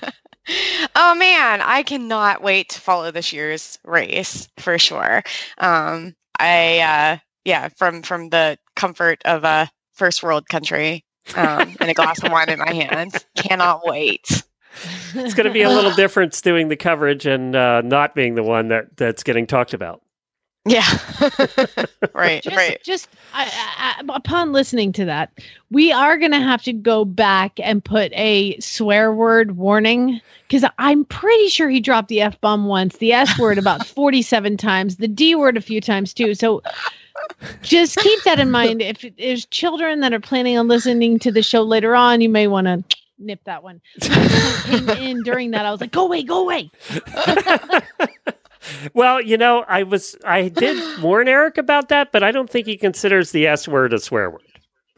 [0.96, 5.22] oh man, I cannot wait to follow this year's race for sure.
[5.58, 11.04] Um, I uh, yeah, from from the comfort of a first world country
[11.36, 14.42] um, and a glass of wine in my hand, cannot wait.
[15.14, 18.42] it's going to be a little difference doing the coverage and uh, not being the
[18.42, 20.02] one that that's getting talked about.
[20.66, 20.84] Yeah,
[22.14, 22.80] right, just, right.
[22.84, 25.32] Just I, I, I- upon listening to that,
[25.70, 30.68] we are going to have to go back and put a swear word warning because
[30.78, 34.96] I'm pretty sure he dropped the f bomb once, the s word about 47 times,
[34.96, 36.34] the d word a few times too.
[36.34, 36.62] So
[37.62, 38.82] just keep that in mind.
[38.82, 42.46] If there's children that are planning on listening to the show later on, you may
[42.46, 42.84] want to
[43.18, 43.80] nip that one.
[44.00, 46.70] Came in during that, I was like, "Go away, go away."
[48.92, 52.66] Well, you know, I was I did warn Eric about that, but I don't think
[52.66, 54.42] he considers the S word a swear word.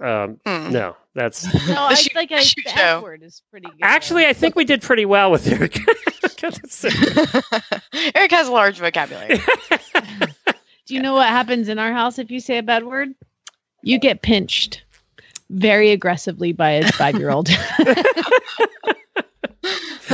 [0.00, 0.72] Um, Hmm.
[0.72, 3.78] No, that's No, I like I, the f word is pretty good.
[3.82, 5.78] actually I think we did pretty well with Eric.
[8.16, 9.40] Eric has a large vocabulary.
[10.92, 13.14] Do you know what happens in our house if you say a bad word?
[13.80, 14.82] You get pinched
[15.48, 17.48] very aggressively by his five year old.
[17.80, 18.66] oh,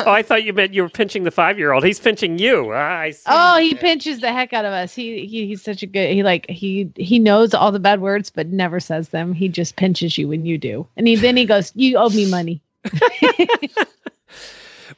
[0.06, 1.82] I thought you meant you were pinching the five year old.
[1.82, 2.70] He's pinching you.
[2.72, 3.24] Ah, I see.
[3.26, 4.94] oh, he pinches the heck out of us.
[4.94, 8.30] He, he he's such a good he like he he knows all the bad words
[8.30, 9.32] but never says them.
[9.32, 10.86] He just pinches you when you do.
[10.96, 12.62] And he then he goes, You owe me money.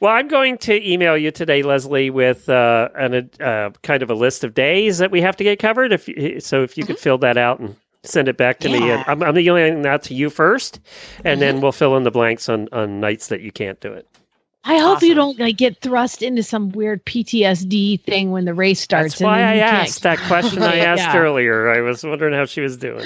[0.01, 4.15] Well, I'm going to email you today, Leslie, with uh, an, uh, kind of a
[4.15, 5.93] list of days that we have to get covered.
[5.93, 8.89] If you, so, if you could fill that out and send it back to me,
[8.89, 10.79] and I'm, I'm emailing that to you first,
[11.23, 14.07] and then we'll fill in the blanks on on nights that you can't do it.
[14.63, 18.79] I hope you don't like get thrust into some weird PTSD thing when the race
[18.81, 19.13] starts.
[19.13, 21.17] That's why and then I you can't- asked that question I asked Yeah.
[21.17, 21.69] earlier.
[21.69, 23.05] I was wondering how she was doing.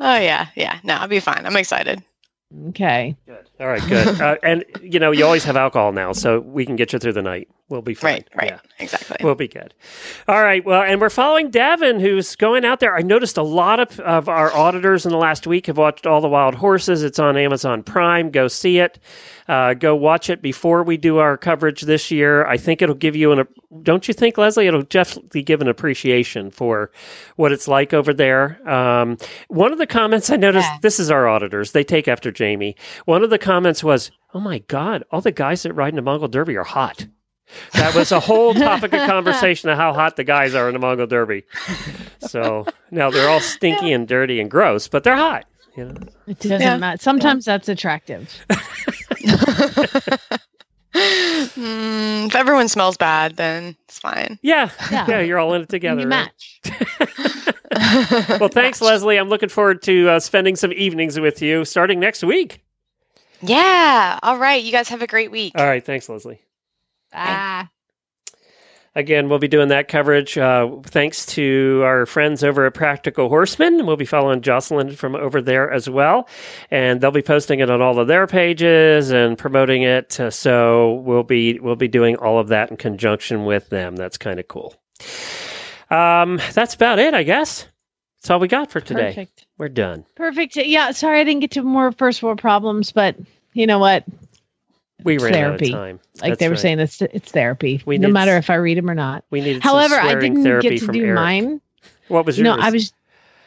[0.00, 0.80] Oh yeah, yeah.
[0.82, 1.46] No, I'll be fine.
[1.46, 2.02] I'm excited.
[2.70, 3.14] Okay.
[3.60, 4.20] All right, good.
[4.20, 7.12] uh, and you know, you always have alcohol now, so we can get you through
[7.14, 7.48] the night.
[7.70, 8.12] We'll be fine.
[8.12, 8.60] Right, right, Yeah.
[8.78, 9.18] exactly.
[9.20, 9.74] We'll be good.
[10.26, 10.64] All right.
[10.64, 12.96] Well, and we're following Davin, who's going out there.
[12.96, 16.22] I noticed a lot of, of our auditors in the last week have watched All
[16.22, 17.02] the Wild Horses.
[17.02, 18.30] It's on Amazon Prime.
[18.30, 18.98] Go see it.
[19.48, 22.46] Uh, go watch it before we do our coverage this year.
[22.46, 23.46] I think it'll give you an.
[23.82, 24.66] Don't you think, Leslie?
[24.66, 26.90] It'll definitely give an appreciation for
[27.36, 28.66] what it's like over there.
[28.68, 29.18] Um,
[29.48, 30.68] one of the comments I noticed.
[30.80, 31.72] This is our auditors.
[31.72, 32.76] They take after Jamie.
[33.04, 36.02] One of the comments was, "Oh my God, all the guys that ride in the
[36.02, 37.06] Mongol Derby are hot."
[37.72, 40.78] That was a whole topic of conversation of how hot the guys are in the
[40.78, 41.44] Mongol Derby.
[42.20, 45.46] So now they're all stinky and dirty and gross, but they're hot.
[45.74, 45.94] You know?
[46.26, 46.76] It doesn't Yeah.
[46.76, 47.00] matter.
[47.00, 48.28] Sometimes that's attractive.
[50.94, 54.38] Mm, if everyone smells bad, then it's fine.
[54.42, 55.04] Yeah, Yeah.
[55.08, 56.00] yeah, you're all in it together.
[56.00, 56.30] you right?
[56.30, 56.60] match.
[58.40, 59.16] Well, thanks, Leslie.
[59.18, 62.62] I'm looking forward to uh, spending some evenings with you starting next week.
[63.42, 64.18] Yeah.
[64.22, 64.62] All right.
[64.62, 65.52] You guys have a great week.
[65.56, 66.40] All right, thanks, Leslie.
[67.12, 67.68] Ah.
[68.94, 73.86] Again, we'll be doing that coverage uh, thanks to our friends over at Practical Horseman.
[73.86, 76.28] We'll be following Jocelyn from over there as well.
[76.70, 80.18] And they'll be posting it on all of their pages and promoting it.
[80.18, 83.94] Uh, so we'll be we'll be doing all of that in conjunction with them.
[83.94, 84.74] That's kind of cool.
[85.90, 87.66] Um, that's about it, I guess.
[88.20, 89.08] That's all we got for today.
[89.08, 89.46] Perfect.
[89.58, 90.04] We're done.
[90.16, 90.56] Perfect.
[90.56, 90.90] Yeah.
[90.90, 93.16] Sorry, I didn't get to more first world problems, but
[93.52, 94.04] you know what?
[95.04, 95.66] We It's ran therapy.
[95.66, 96.00] out of time.
[96.20, 96.60] Like That's they were right.
[96.60, 97.80] saying, it's it's therapy.
[97.86, 99.24] We no matter if I read them or not.
[99.30, 101.14] We needed However, I didn't therapy get to do Eric.
[101.14, 101.60] mine.
[102.08, 102.44] What was yours?
[102.44, 102.92] No, I was.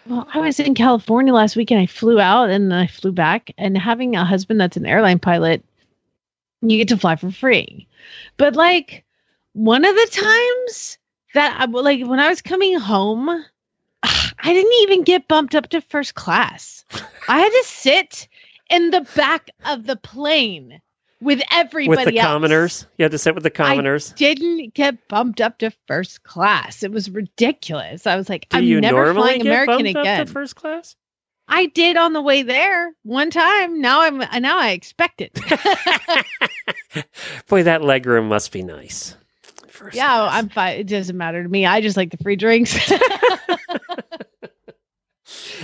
[0.07, 3.11] Well, I was in California last week and I flew out and then I flew
[3.11, 3.51] back.
[3.57, 5.63] And having a husband that's an airline pilot,
[6.61, 7.87] you get to fly for free.
[8.37, 9.03] But like
[9.53, 10.97] one of the times
[11.33, 13.45] that I like when I was coming home,
[14.03, 16.83] I didn't even get bumped up to first class.
[17.27, 18.27] I had to sit
[18.69, 20.81] in the back of the plane
[21.21, 22.27] with everybody with the else.
[22.27, 22.87] commoners.
[22.97, 24.11] You had to sit with the commoners.
[24.13, 26.81] I didn't get bumped up to first class.
[26.81, 28.07] It was ridiculous.
[28.07, 30.25] I was like, Do I'm never flying get American bumped up again.
[30.25, 30.95] to first class?
[31.47, 33.81] I did on the way there one time.
[33.81, 35.37] Now I'm now I expect it.
[37.47, 39.15] Boy, that leg room must be nice.
[39.81, 40.79] First yeah, I'm fine.
[40.79, 41.65] It doesn't matter to me.
[41.65, 42.91] I just like the free drinks.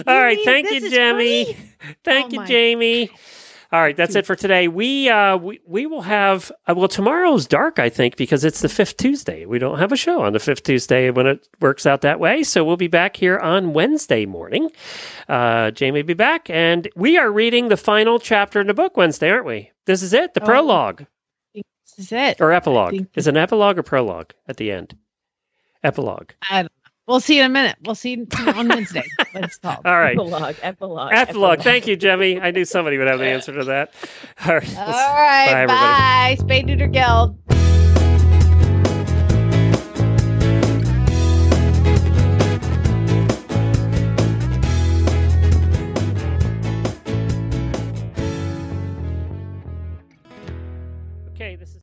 [0.08, 1.58] All right, mean thank you, is Jamie.
[2.04, 3.10] Thank Oh you, my- Jamie.
[3.70, 4.70] All right, that's it for today.
[4.70, 8.70] We uh we, we will have uh, well tomorrow's dark I think because it's the
[8.70, 9.46] 5th Tuesday.
[9.46, 12.44] We don't have a show on the 5th Tuesday when it works out that way.
[12.44, 14.70] So we'll be back here on Wednesday morning.
[15.28, 18.96] Uh Jamie will be back and we are reading the final chapter in the book
[18.96, 19.72] Wednesday, aren't we?
[19.86, 20.46] This is it, the Oh.
[20.46, 21.06] prologue
[21.98, 22.42] this is it.
[22.42, 23.06] or epilogue.
[23.16, 24.96] Is an epilogue or prologue at the end?
[25.84, 26.32] Epilogue.
[26.50, 26.72] I don't.
[27.08, 27.78] We'll see you in a minute.
[27.86, 28.18] We'll see
[28.48, 29.04] on Wednesday.
[29.32, 29.86] What it's called.
[29.86, 30.12] All right.
[30.12, 31.62] Epilogue, epilogue, Epilogue.
[31.62, 32.40] Thank you, Jamie.
[32.42, 33.94] I knew somebody would have the answer to that.
[34.46, 34.78] All right.
[34.78, 35.66] All right.
[35.66, 36.36] Bye, Bye.
[36.36, 36.64] everybody.
[36.64, 37.38] Spay Neuter Guild.